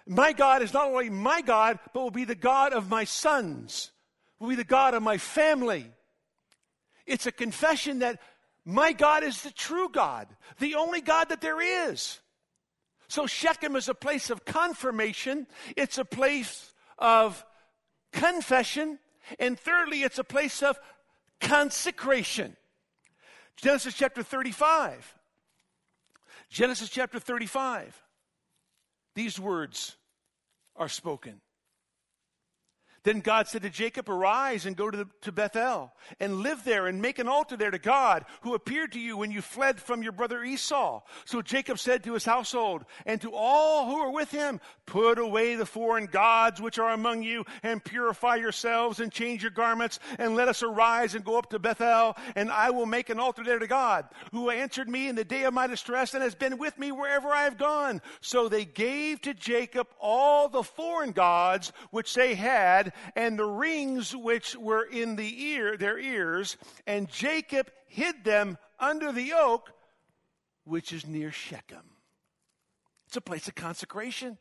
My 0.08 0.34
God 0.34 0.64
is 0.64 0.74
not 0.74 0.88
only 0.88 1.12
my 1.12 1.42
God, 1.42 1.78
but 1.94 2.02
will 2.02 2.10
be 2.10 2.26
the 2.26 2.34
God 2.34 2.74
of 2.74 2.90
my 2.90 3.04
sons 3.04 3.92
will 4.42 4.50
be 4.50 4.56
the 4.56 4.64
God 4.64 4.96
of 4.96 5.04
my 5.04 5.20
family. 5.20 5.86
It's 7.06 7.28
a 7.28 7.32
confession 7.32 8.00
that 8.00 8.20
my 8.66 8.92
God 8.92 9.24
is 9.24 9.44
the 9.44 9.52
true 9.52 9.88
God, 9.88 10.28
the 10.60 10.76
only 10.76 11.00
God 11.00 11.30
that 11.30 11.42
there 11.42 11.62
is. 11.62 12.20
So 13.08 13.28
Shechem 13.28 13.76
is 13.76 13.88
a 13.88 13.94
place 13.94 14.32
of 14.32 14.44
confirmation, 14.44 15.46
it's 15.78 16.00
a 16.00 16.06
place 16.06 16.74
of 16.98 17.46
confession, 18.12 18.98
and 19.38 19.60
thirdly, 19.60 20.02
it's 20.02 20.18
a 20.18 20.24
place 20.24 20.64
of 20.64 20.80
consecration. 21.40 22.58
Genesis 23.58 23.94
chapter 23.94 24.24
35. 24.24 25.16
Genesis 26.50 26.90
chapter 26.90 27.20
35. 27.20 27.96
These 29.14 29.40
words 29.40 29.98
are 30.76 30.90
spoken. 30.90 31.42
Then 33.04 33.22
God 33.22 33.48
said 33.48 33.64
to 33.64 33.70
Jacob, 33.70 34.10
Arise 34.10 34.68
and 34.68 34.76
go 34.76 34.92
to, 34.92 34.98
the, 34.98 35.08
to 35.22 35.32
Bethel 35.32 35.92
and 36.20 36.42
live 36.42 36.64
there 36.64 36.86
and 36.86 37.02
make 37.02 37.18
an 37.18 37.28
altar 37.28 37.58
there 37.58 37.72
to 37.72 37.80
God 37.80 38.26
who 38.42 38.54
appeared 38.54 38.92
to 38.92 39.00
you 39.00 39.18
when 39.18 39.32
you 39.32 39.42
fled 39.42 39.80
from 39.80 40.04
your 40.04 40.12
brother 40.12 40.44
Esau. 40.44 41.02
So 41.26 41.42
Jacob 41.42 41.80
said 41.80 42.04
to 42.04 42.14
his 42.14 42.26
household 42.26 42.86
and 43.08 43.20
to 43.22 43.32
all 43.34 43.88
who 43.88 44.04
were 44.04 44.12
with 44.12 44.30
him, 44.30 44.60
Put 44.86 45.18
away 45.18 45.56
the 45.56 45.66
foreign 45.66 46.06
gods 46.06 46.62
which 46.62 46.78
are 46.78 46.92
among 46.92 47.24
you 47.24 47.46
and 47.64 47.84
purify 47.84 48.36
yourselves 48.36 49.00
and 49.00 49.12
change 49.12 49.42
your 49.42 49.52
garments 49.52 50.00
and 50.20 50.36
let 50.36 50.48
us 50.48 50.62
arise 50.62 51.16
and 51.16 51.26
go 51.26 51.38
up 51.38 51.50
to 51.52 51.60
Bethel 51.60 52.16
and 52.36 52.52
I 52.52 52.70
will 52.70 52.86
make 52.86 53.10
an 53.10 53.20
altar 53.20 53.44
there 53.44 53.60
to 53.60 53.68
God 53.68 54.06
who 54.32 54.50
answered 54.50 54.90
me 54.90 55.08
in 55.08 55.16
the 55.16 55.24
day 55.24 55.44
of 55.44 55.54
my 55.54 55.66
distress 55.66 56.14
and 56.14 56.22
has 56.22 56.36
been 56.36 56.58
with 56.58 56.78
me 56.78 56.92
wherever 56.92 57.30
I 57.30 57.44
have 57.44 57.58
gone. 57.58 58.02
So 58.20 58.48
they 58.48 58.66
gave 58.66 59.22
to 59.22 59.34
Jacob 59.34 59.88
all 60.00 60.50
the 60.50 60.64
foreign 60.64 61.14
gods 61.14 61.72
which 61.90 62.14
they 62.14 62.36
had 62.36 62.91
and 63.16 63.38
the 63.38 63.46
rings 63.46 64.16
which 64.16 64.56
were 64.56 64.84
in 64.84 65.16
the 65.16 65.44
ear, 65.44 65.78
their 65.78 65.98
ears, 65.98 66.58
and 66.86 67.10
Jacob 67.10 67.72
hid 67.88 68.24
them 68.24 68.58
under 68.80 69.12
the 69.12 69.34
oak, 69.34 69.72
which 70.64 70.94
is 70.94 71.06
near 71.06 71.32
Shechem. 71.32 71.98
It's 73.08 73.18
a 73.18 73.22
place 73.22 73.48
of 73.48 73.56
consecration. 73.56 74.38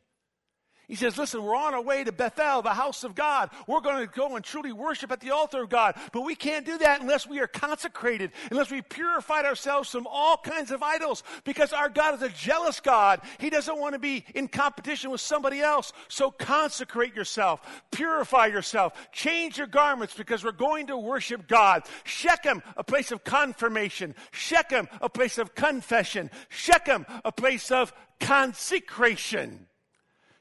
He 0.91 0.97
says, 0.97 1.17
Listen, 1.17 1.45
we're 1.45 1.55
on 1.55 1.73
our 1.73 1.81
way 1.81 2.03
to 2.03 2.11
Bethel, 2.11 2.63
the 2.63 2.71
house 2.71 3.05
of 3.05 3.15
God. 3.15 3.51
We're 3.69 3.81
going 3.81 4.05
to 4.05 4.13
go 4.13 4.35
and 4.35 4.45
truly 4.45 4.73
worship 4.73 5.13
at 5.13 5.21
the 5.21 5.31
altar 5.31 5.63
of 5.63 5.69
God. 5.69 5.95
But 6.11 6.23
we 6.23 6.35
can't 6.35 6.67
do 6.67 6.79
that 6.79 7.01
unless 7.01 7.29
we 7.29 7.39
are 7.39 7.47
consecrated, 7.47 8.33
unless 8.51 8.73
we 8.73 8.83
purified 8.83 9.45
ourselves 9.45 9.89
from 9.89 10.09
all 10.11 10.37
kinds 10.37 10.73
of 10.73 10.83
idols, 10.83 11.23
because 11.45 11.73
our 11.73 11.89
God 11.89 12.17
is 12.17 12.23
a 12.23 12.29
jealous 12.29 12.81
God. 12.81 13.21
He 13.39 13.51
doesn't 13.51 13.79
want 13.79 13.93
to 13.93 14.01
be 14.01 14.25
in 14.35 14.49
competition 14.49 15.13
with 15.13 15.21
somebody 15.21 15.61
else. 15.61 15.93
So 16.09 16.33
consecrate 16.33 17.15
yourself, 17.15 17.61
purify 17.93 18.47
yourself, 18.47 18.95
change 19.13 19.59
your 19.59 19.69
garments, 19.69 20.15
because 20.15 20.43
we're 20.43 20.51
going 20.51 20.89
to 20.89 20.97
worship 20.97 21.47
God. 21.47 21.85
Shechem, 22.03 22.65
a 22.77 22.83
place 22.83 23.13
of 23.13 23.23
confirmation. 23.23 24.17
Shechem, 24.33 24.89
a 25.01 25.09
place 25.09 25.39
of 25.39 25.55
confession. 25.55 26.33
Shechem, 26.49 27.07
a 27.25 27.31
place 27.31 27.71
of 27.71 27.93
consecration. 28.19 29.69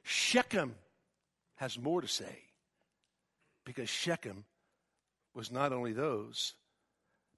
Shechem 0.10 0.74
has 1.58 1.78
more 1.78 2.02
to 2.02 2.08
say 2.08 2.40
because 3.64 3.90
Shechem 3.90 4.44
was 5.36 5.52
not 5.52 5.72
only 5.72 5.94
those, 5.94 6.56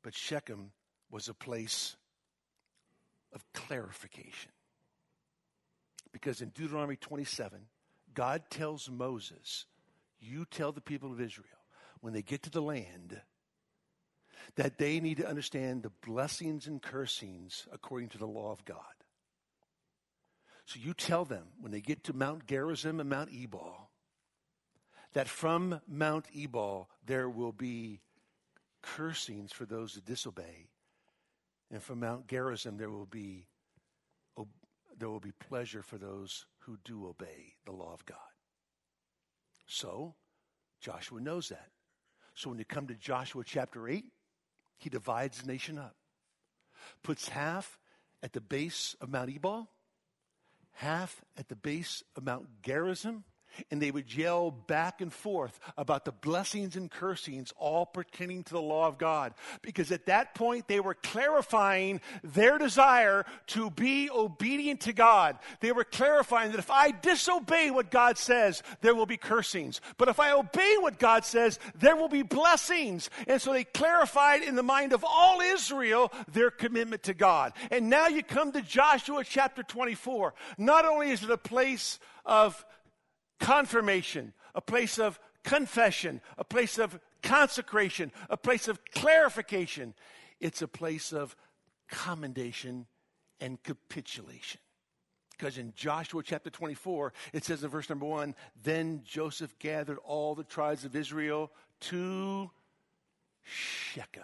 but 0.03 0.15
Shechem 0.15 0.71
was 1.09 1.27
a 1.27 1.33
place 1.33 1.97
of 3.33 3.43
clarification. 3.51 4.53
Because 6.13 6.39
in 6.39 6.47
Deuteronomy 6.49 6.95
27, 6.95 7.59
God 8.13 8.43
tells 8.49 8.89
Moses, 8.89 9.65
You 10.21 10.45
tell 10.49 10.71
the 10.71 10.79
people 10.79 11.11
of 11.11 11.19
Israel, 11.19 11.47
when 11.99 12.13
they 12.13 12.21
get 12.21 12.43
to 12.43 12.49
the 12.49 12.61
land, 12.61 13.19
that 14.55 14.77
they 14.77 15.01
need 15.01 15.17
to 15.17 15.27
understand 15.27 15.83
the 15.83 15.91
blessings 16.07 16.67
and 16.67 16.81
cursings 16.81 17.67
according 17.73 18.07
to 18.09 18.17
the 18.17 18.27
law 18.27 18.53
of 18.53 18.63
God. 18.63 19.00
So 20.71 20.79
you 20.81 20.93
tell 20.93 21.25
them 21.25 21.43
when 21.59 21.73
they 21.73 21.81
get 21.81 22.05
to 22.05 22.13
Mount 22.13 22.47
Gerizim 22.47 23.01
and 23.01 23.09
Mount 23.09 23.29
Ebal 23.33 23.89
that 25.11 25.27
from 25.27 25.81
Mount 25.85 26.27
Ebal 26.33 26.89
there 27.05 27.29
will 27.29 27.51
be 27.51 27.99
cursings 28.81 29.51
for 29.51 29.65
those 29.65 29.95
who 29.95 29.99
disobey, 29.99 30.69
and 31.69 31.83
from 31.83 31.99
Mount 31.99 32.25
Gerizim 32.25 32.77
there 32.77 32.89
will 32.89 33.05
be 33.05 33.47
there 34.97 35.09
will 35.09 35.19
be 35.19 35.33
pleasure 35.33 35.83
for 35.83 35.97
those 35.97 36.45
who 36.59 36.77
do 36.85 37.05
obey 37.05 37.55
the 37.65 37.73
law 37.73 37.93
of 37.93 38.05
God. 38.05 38.17
So 39.67 40.15
Joshua 40.79 41.19
knows 41.19 41.49
that. 41.49 41.67
So 42.33 42.49
when 42.49 42.59
you 42.59 42.65
come 42.65 42.87
to 42.87 42.95
Joshua 42.95 43.43
chapter 43.45 43.89
8, 43.89 44.05
he 44.77 44.89
divides 44.89 45.41
the 45.41 45.51
nation 45.51 45.77
up, 45.77 45.97
puts 47.03 47.27
half 47.27 47.77
at 48.23 48.31
the 48.31 48.39
base 48.39 48.95
of 49.01 49.09
Mount 49.09 49.29
Ebal 49.29 49.69
half 50.73 51.21
at 51.37 51.49
the 51.49 51.55
base 51.55 52.03
of 52.15 52.23
Mount 52.23 52.47
Gerizim, 52.61 53.23
and 53.69 53.81
they 53.81 53.91
would 53.91 54.13
yell 54.13 54.51
back 54.51 55.01
and 55.01 55.11
forth 55.11 55.59
about 55.77 56.05
the 56.05 56.11
blessings 56.11 56.75
and 56.75 56.89
cursings 56.89 57.53
all 57.57 57.85
pertaining 57.85 58.43
to 58.43 58.53
the 58.53 58.61
law 58.61 58.87
of 58.87 58.97
God. 58.97 59.33
Because 59.61 59.91
at 59.91 60.05
that 60.07 60.35
point, 60.35 60.67
they 60.67 60.79
were 60.79 60.93
clarifying 60.95 62.01
their 62.23 62.57
desire 62.57 63.25
to 63.47 63.69
be 63.71 64.09
obedient 64.09 64.81
to 64.81 64.93
God. 64.93 65.37
They 65.59 65.71
were 65.71 65.83
clarifying 65.83 66.51
that 66.51 66.59
if 66.59 66.71
I 66.71 66.91
disobey 66.91 67.71
what 67.71 67.91
God 67.91 68.17
says, 68.17 68.63
there 68.81 68.95
will 68.95 69.05
be 69.05 69.17
cursings. 69.17 69.81
But 69.97 70.09
if 70.09 70.19
I 70.19 70.31
obey 70.31 70.75
what 70.79 70.99
God 70.99 71.25
says, 71.25 71.59
there 71.75 71.95
will 71.95 72.09
be 72.09 72.23
blessings. 72.23 73.09
And 73.27 73.41
so 73.41 73.53
they 73.53 73.63
clarified 73.63 74.43
in 74.43 74.55
the 74.55 74.63
mind 74.63 74.93
of 74.93 75.05
all 75.07 75.41
Israel 75.41 76.11
their 76.31 76.51
commitment 76.51 77.03
to 77.03 77.13
God. 77.13 77.53
And 77.69 77.89
now 77.89 78.07
you 78.07 78.23
come 78.23 78.51
to 78.51 78.61
Joshua 78.61 79.23
chapter 79.23 79.63
24. 79.63 80.33
Not 80.57 80.85
only 80.85 81.11
is 81.11 81.23
it 81.23 81.29
a 81.29 81.37
place 81.37 81.99
of 82.25 82.65
confirmation, 83.41 84.33
a 84.55 84.61
place 84.61 84.97
of 84.97 85.19
confession, 85.43 86.21
a 86.37 86.43
place 86.45 86.77
of 86.77 86.97
consecration, 87.21 88.11
a 88.29 88.37
place 88.37 88.67
of 88.67 88.79
clarification. 88.93 89.93
It's 90.39 90.61
a 90.61 90.67
place 90.67 91.11
of 91.11 91.35
commendation 91.89 92.85
and 93.41 93.61
capitulation. 93.61 94.61
Because 95.31 95.57
in 95.57 95.73
Joshua 95.75 96.21
chapter 96.23 96.51
24, 96.51 97.13
it 97.33 97.43
says 97.43 97.63
in 97.63 97.69
verse 97.69 97.89
number 97.89 98.05
one, 98.05 98.35
then 98.63 99.01
Joseph 99.03 99.57
gathered 99.57 99.97
all 100.05 100.35
the 100.35 100.43
tribes 100.43 100.85
of 100.85 100.95
Israel 100.95 101.51
to 101.81 102.51
Shechem. 103.41 104.23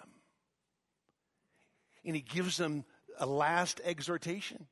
And 2.05 2.15
he 2.15 2.21
gives 2.21 2.57
them 2.57 2.85
a 3.19 3.25
last 3.25 3.81
exhortation, 3.83 4.67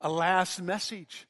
a 0.00 0.08
last 0.08 0.62
message 0.62 1.26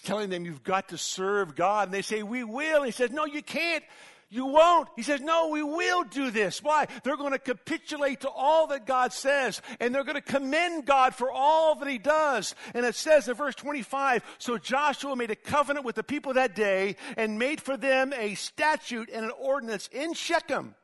telling 0.00 0.30
them 0.30 0.44
you've 0.44 0.62
got 0.62 0.88
to 0.88 0.98
serve 0.98 1.54
God. 1.54 1.88
And 1.88 1.94
they 1.94 2.02
say, 2.02 2.22
We 2.22 2.44
will. 2.44 2.82
He 2.82 2.90
says, 2.90 3.10
No, 3.10 3.24
you 3.24 3.42
can't. 3.42 3.84
You 4.32 4.46
won't. 4.46 4.88
He 4.94 5.02
says, 5.02 5.20
No, 5.20 5.48
we 5.48 5.62
will 5.62 6.04
do 6.04 6.30
this. 6.30 6.62
Why? 6.62 6.86
They're 7.02 7.16
going 7.16 7.32
to 7.32 7.38
capitulate 7.38 8.20
to 8.20 8.28
all 8.28 8.68
that 8.68 8.86
God 8.86 9.12
says, 9.12 9.60
and 9.80 9.92
they're 9.92 10.04
going 10.04 10.14
to 10.14 10.20
commend 10.20 10.86
God 10.86 11.16
for 11.16 11.32
all 11.32 11.74
that 11.74 11.88
He 11.88 11.98
does. 11.98 12.54
And 12.72 12.86
it 12.86 12.94
says 12.94 13.28
in 13.28 13.34
verse 13.34 13.56
25 13.56 14.22
So 14.38 14.56
Joshua 14.56 15.16
made 15.16 15.32
a 15.32 15.36
covenant 15.36 15.84
with 15.84 15.96
the 15.96 16.04
people 16.04 16.34
that 16.34 16.54
day 16.54 16.96
and 17.16 17.40
made 17.40 17.60
for 17.60 17.76
them 17.76 18.12
a 18.12 18.36
statute 18.36 19.10
and 19.12 19.24
an 19.24 19.32
ordinance 19.36 19.88
in 19.92 20.14
Shechem 20.14 20.76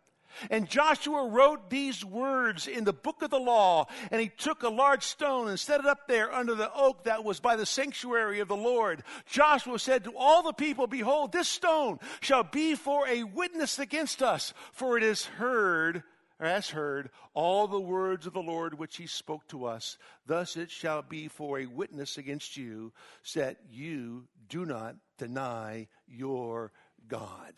and 0.51 0.69
Joshua 0.69 1.29
wrote 1.29 1.71
these 1.71 2.05
words 2.05 2.67
in 2.67 2.85
the 2.85 2.93
book 2.93 3.23
of 3.23 3.31
the 3.31 3.39
law, 3.39 3.87
and 4.11 4.21
he 4.21 4.29
took 4.29 4.63
a 4.63 4.69
large 4.69 5.03
stone 5.03 5.49
and 5.49 5.59
set 5.59 5.81
it 5.81 5.87
up 5.87 6.09
there 6.09 6.33
under 6.33 6.55
the 6.55 6.73
oak 6.75 7.05
that 7.05 7.25
was 7.25 7.41
by 7.41 7.57
the 7.57 7.67
sanctuary 7.67 8.41
of 8.41 8.49
the 8.49 8.57
Lord. 8.57 9.03
Joshua 9.27 9.79
said 9.79 10.05
to 10.05 10.17
all 10.17 10.43
the 10.43 10.53
people, 10.53 10.87
Behold, 10.87 11.33
this 11.33 11.49
stone 11.49 11.99
shall 12.21 12.45
be 12.45 12.75
for 12.75 13.07
a 13.09 13.25
witness 13.25 13.79
against 13.79 14.23
us, 14.23 14.53
for 14.73 14.97
it 14.97 15.03
is 15.03 15.25
heard, 15.25 16.03
or 16.39 16.47
has 16.47 16.71
heard, 16.71 17.11
all 17.35 17.67
the 17.67 17.81
words 17.81 18.27
of 18.27 18.33
the 18.33 18.43
Lord 18.43 18.79
which 18.79 18.97
he 18.97 19.07
spoke 19.07 19.47
to 19.49 19.65
us. 19.65 19.99
Thus 20.27 20.57
it 20.57 20.71
shall 20.71 21.03
be 21.03 21.29
for 21.29 21.59
a 21.59 21.67
witness 21.67 22.19
against 22.19 22.57
you, 22.57 22.93
that 23.35 23.59
you 23.71 24.29
do 24.49 24.65
not 24.65 24.97
deny 25.19 25.89
your 26.07 26.73
God. 27.09 27.55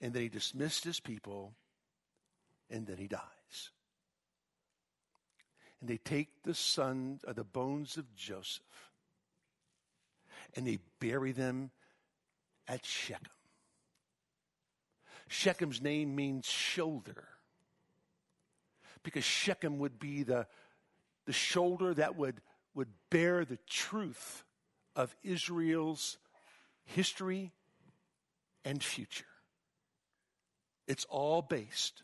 And 0.00 0.12
then 0.12 0.22
he 0.22 0.28
dismissed 0.28 0.84
his 0.84 1.00
people 1.00 1.54
and 2.74 2.88
then 2.88 2.96
he 2.96 3.06
dies. 3.06 3.70
And 5.80 5.88
they 5.88 5.96
take 5.96 6.42
the 6.42 6.54
son, 6.54 7.20
uh, 7.26 7.32
the 7.32 7.44
bones 7.44 7.96
of 7.96 8.14
Joseph, 8.16 8.90
and 10.56 10.66
they 10.66 10.80
bury 10.98 11.30
them 11.30 11.70
at 12.66 12.84
Shechem. 12.84 13.28
Shechem's 15.28 15.80
name 15.80 16.16
means 16.16 16.46
shoulder 16.46 17.28
because 19.04 19.24
Shechem 19.24 19.78
would 19.78 20.00
be 20.00 20.24
the, 20.24 20.48
the 21.26 21.32
shoulder 21.32 21.94
that 21.94 22.16
would, 22.16 22.40
would 22.74 22.88
bear 23.08 23.44
the 23.44 23.58
truth 23.68 24.42
of 24.96 25.14
Israel's 25.22 26.18
history 26.84 27.52
and 28.64 28.82
future. 28.82 29.24
It's 30.88 31.04
all 31.08 31.40
based 31.40 32.02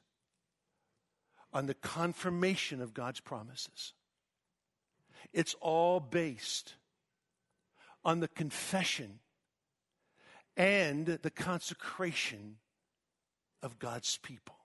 on 1.52 1.66
the 1.66 1.74
confirmation 1.74 2.80
of 2.80 2.94
God's 2.94 3.20
promises. 3.20 3.92
It's 5.32 5.54
all 5.60 6.00
based 6.00 6.74
on 8.04 8.20
the 8.20 8.28
confession 8.28 9.18
and 10.56 11.06
the 11.06 11.30
consecration 11.30 12.56
of 13.62 13.78
God's 13.78 14.16
people. 14.18 14.56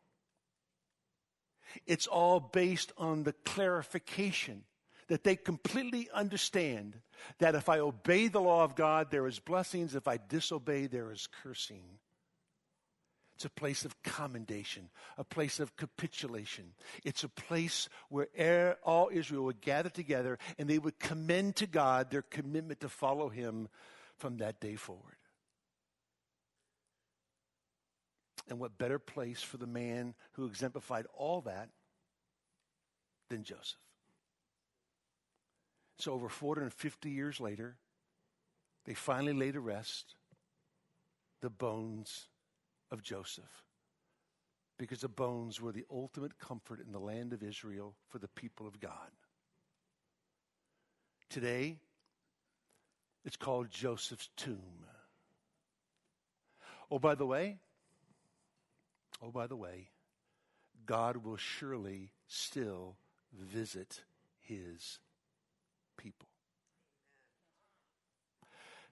It's 1.85 2.07
all 2.07 2.39
based 2.39 2.91
on 2.97 3.23
the 3.23 3.33
clarification 3.33 4.63
that 5.07 5.23
they 5.23 5.35
completely 5.35 6.09
understand 6.13 6.95
that 7.39 7.55
if 7.55 7.69
I 7.69 7.79
obey 7.79 8.27
the 8.27 8.41
law 8.41 8.63
of 8.63 8.75
God, 8.75 9.11
there 9.11 9.27
is 9.27 9.39
blessings. 9.39 9.95
If 9.95 10.07
I 10.07 10.17
disobey, 10.17 10.87
there 10.87 11.11
is 11.11 11.27
cursing. 11.43 11.83
It's 13.35 13.45
a 13.45 13.49
place 13.49 13.83
of 13.83 14.01
commendation, 14.01 14.89
a 15.17 15.25
place 15.25 15.59
of 15.59 15.75
capitulation. 15.75 16.71
It's 17.03 17.25
a 17.25 17.29
place 17.29 17.89
where 18.07 18.77
all 18.81 19.09
Israel 19.11 19.43
would 19.43 19.59
gather 19.59 19.89
together 19.89 20.39
and 20.57 20.69
they 20.69 20.79
would 20.79 20.99
commend 20.99 21.57
to 21.57 21.67
God 21.67 22.09
their 22.09 22.21
commitment 22.21 22.79
to 22.79 22.89
follow 22.89 23.27
Him 23.27 23.67
from 24.17 24.37
that 24.37 24.61
day 24.61 24.75
forward. 24.75 25.17
And 28.47 28.57
what 28.57 28.77
better 28.77 28.99
place 28.99 29.41
for 29.41 29.57
the 29.57 29.67
man 29.67 30.13
who 30.33 30.45
exemplified 30.45 31.05
all 31.13 31.41
that 31.41 31.69
than 33.29 33.43
Joseph? 33.43 33.79
So, 35.97 36.13
over 36.13 36.29
450 36.29 37.09
years 37.09 37.41
later, 37.41 37.75
they 38.85 38.93
finally 38.93 39.33
lay 39.33 39.51
to 39.51 39.59
rest 39.59 40.15
the 41.41 41.49
bones 41.49 42.27
of 42.91 43.01
Joseph 43.01 43.63
because 44.77 45.01
the 45.01 45.09
bones 45.09 45.61
were 45.61 45.71
the 45.71 45.85
ultimate 45.89 46.37
comfort 46.37 46.79
in 46.85 46.91
the 46.91 46.99
land 46.99 47.33
of 47.33 47.43
Israel 47.43 47.95
for 48.09 48.19
the 48.19 48.27
people 48.27 48.67
of 48.67 48.79
God. 48.79 49.11
Today, 51.29 51.77
it's 53.23 53.37
called 53.37 53.69
Joseph's 53.69 54.29
tomb. 54.35 54.85
Oh, 56.91 56.99
by 56.99 57.15
the 57.15 57.25
way, 57.25 57.57
oh, 59.21 59.31
by 59.31 59.47
the 59.47 59.55
way, 59.55 59.89
God 60.85 61.17
will 61.17 61.37
surely 61.37 62.11
still 62.27 62.97
visit 63.33 64.03
his 64.39 64.99
people. 65.97 66.27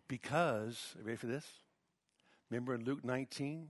Because, 0.07 0.95
ready 1.03 1.17
for 1.17 1.27
this? 1.27 1.45
Remember 2.49 2.73
in 2.73 2.83
Luke 2.83 3.03
19, 3.03 3.67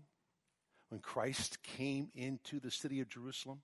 when 0.93 0.99
Christ 0.99 1.57
came 1.63 2.09
into 2.13 2.59
the 2.59 2.69
city 2.69 3.01
of 3.01 3.09
Jerusalem 3.09 3.63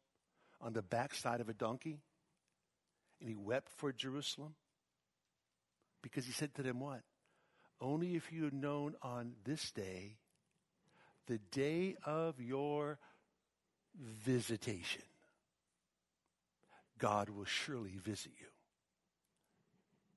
on 0.60 0.74
the 0.74 0.82
backside 0.82 1.42
of 1.42 1.48
a 1.48 1.54
donkey, 1.54 2.00
and 3.20 3.30
he 3.30 3.36
wept 3.36 3.72
for 3.78 3.94
Jerusalem? 3.94 4.56
Because 6.02 6.26
he 6.26 6.32
said 6.32 6.56
to 6.56 6.64
them, 6.64 6.80
What? 6.80 7.02
Only 7.80 8.16
if 8.16 8.32
you 8.32 8.46
had 8.46 8.54
known 8.56 8.96
on 9.04 9.34
this 9.46 9.70
day, 9.70 10.18
the 11.28 11.38
day 11.52 11.98
of 12.04 12.42
your 12.42 12.98
visitation, 13.96 15.04
God 16.98 17.30
will 17.30 17.46
surely 17.46 17.96
visit 18.04 18.32
you. 18.40 18.48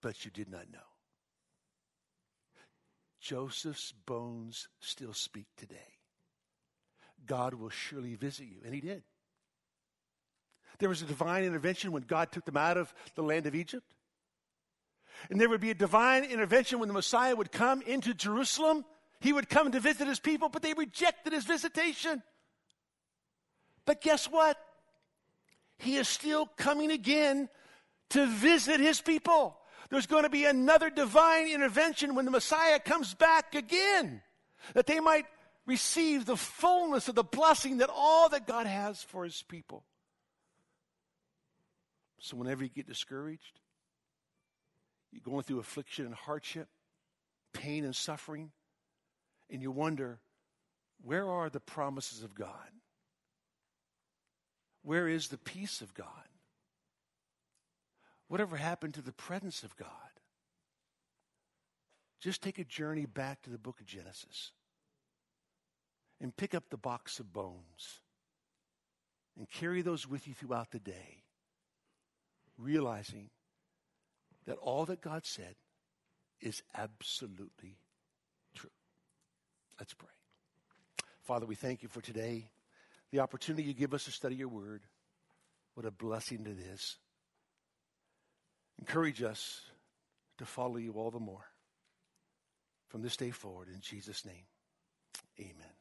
But 0.01 0.25
you 0.25 0.31
did 0.31 0.49
not 0.49 0.73
know. 0.73 0.79
Joseph's 3.21 3.93
bones 4.07 4.69
still 4.81 5.13
speak 5.13 5.49
today. 5.59 5.99
God 7.27 7.55
will 7.55 7.71
surely 7.71 8.15
visit 8.15 8.47
you. 8.47 8.59
And 8.65 8.75
he 8.75 8.81
did. 8.81 9.03
There 10.79 10.89
was 10.89 11.03
a 11.03 11.07
divine 11.07 11.45
intervention 11.45 11.93
when 11.93 12.03
God 12.03 12.33
took 12.33 12.45
them 12.45 12.57
out 12.57 12.77
of 12.77 12.93
the 13.15 13.23
land 13.23 13.47
of 13.47 13.55
Egypt. 13.55 13.87
And 15.31 15.41
there 15.41 15.49
would 15.49 15.61
be 15.61 15.71
a 15.71 15.75
divine 15.75 16.25
intervention 16.25 16.79
when 16.79 16.89
the 16.89 16.95
Messiah 16.95 17.37
would 17.37 17.53
come 17.53 17.83
into 17.83 18.15
Jerusalem. 18.15 18.85
He 19.21 19.33
would 19.33 19.49
come 19.49 19.71
to 19.71 19.81
visit 19.81 20.09
his 20.09 20.19
people, 20.19 20.49
but 20.49 20.63
they 20.63 20.75
rejected 20.75 21.33
his 21.33 21.45
visitation. 21.45 22.23
But 23.85 24.01
guess 24.01 24.27
what? 24.27 24.59
He 25.79 25.97
is 25.97 26.09
still 26.09 26.47
coming 26.57 26.91
again 26.91 27.49
to 28.11 28.27
visit 28.27 28.81
his 28.81 29.01
people. 29.01 29.57
There's 29.91 30.07
going 30.07 30.23
to 30.25 30.31
be 30.31 30.45
another 30.45 30.91
divine 30.91 31.49
intervention 31.49 32.15
when 32.15 32.25
the 32.25 32.31
Messiah 32.31 32.81
comes 32.81 33.15
back 33.15 33.55
again, 33.55 34.23
that 34.75 34.87
they 34.87 35.01
might 35.01 35.27
receive 35.67 36.25
the 36.25 36.37
fullness 36.37 37.09
of 37.09 37.15
the 37.15 37.23
blessing 37.23 37.79
that 37.79 37.91
all 37.93 38.29
that 38.31 38.47
God 38.47 38.67
has 38.67 39.03
for 39.03 39.25
his 39.25 39.43
people. 39.43 39.85
So, 42.19 42.37
whenever 42.37 42.63
you 42.63 42.71
get 42.71 42.87
discouraged, 42.87 43.61
you're 45.11 45.23
going 45.25 45.43
through 45.43 45.59
affliction 45.59 46.07
and 46.07 46.15
hardship, 46.15 46.69
pain 47.53 47.85
and 47.85 47.95
suffering, 47.95 48.53
and 49.51 49.61
you 49.61 49.71
wonder, 49.71 50.21
where 51.03 51.29
are 51.29 51.51
the 51.51 51.61
promises 51.61 52.23
of 52.23 52.35
God? 52.35 52.71
Where 54.83 55.09
is 55.09 55.29
the 55.29 55.39
peace 55.39 55.81
of 55.81 55.95
God? 55.95 56.07
Whatever 58.29 58.57
happened 58.57 58.95
to 58.95 59.03
the 59.03 59.13
presence 59.13 59.63
of 59.63 59.77
God? 59.77 59.89
Just 62.21 62.41
take 62.41 62.59
a 62.59 62.65
journey 62.65 63.05
back 63.05 63.43
to 63.43 63.51
the 63.51 63.59
book 63.59 63.81
of 63.81 63.87
Genesis 63.87 64.53
and 66.23 66.35
pick 66.35 66.55
up 66.55 66.71
the 66.71 66.77
box 66.79 67.19
of 67.19 67.33
bones 67.33 68.01
and 69.37 69.51
carry 69.51 69.83
those 69.83 70.09
with 70.09 70.29
you 70.29 70.35
throughout 70.35 70.71
the 70.71 70.79
day, 70.79 71.25
realizing 72.57 73.29
that 74.47 74.57
all 74.59 74.87
that 74.87 75.01
God 75.01 75.27
said 75.27 75.57
is 76.41 76.63
absolutely 76.77 77.77
true. 78.55 78.71
Let's 79.81 79.95
pray. 79.95 80.09
Father, 81.25 81.45
we 81.45 81.57
thank 81.57 81.83
you 81.83 81.89
for 81.89 82.01
today, 82.01 82.51
the 83.11 83.21
opportunity 83.21 83.65
you 83.65 83.75
give 83.75 83.95
us 83.95 84.05
to 84.05 84.13
study 84.13 84.37
your 84.37 84.49
word. 84.49 84.83
What 85.75 85.87
a 85.87 85.91
blessing 85.91 86.47
it 86.47 86.73
is. 86.73 86.97
Encourage 88.79 89.23
us 89.23 89.61
to 90.39 90.45
follow 90.45 90.77
you 90.77 90.93
all 90.93 91.11
the 91.11 91.19
more 91.19 91.47
from 92.89 93.03
this 93.03 93.17
day 93.17 93.31
forward. 93.31 93.69
In 93.73 93.81
Jesus' 93.81 94.25
name, 94.25 94.45
amen. 95.41 95.72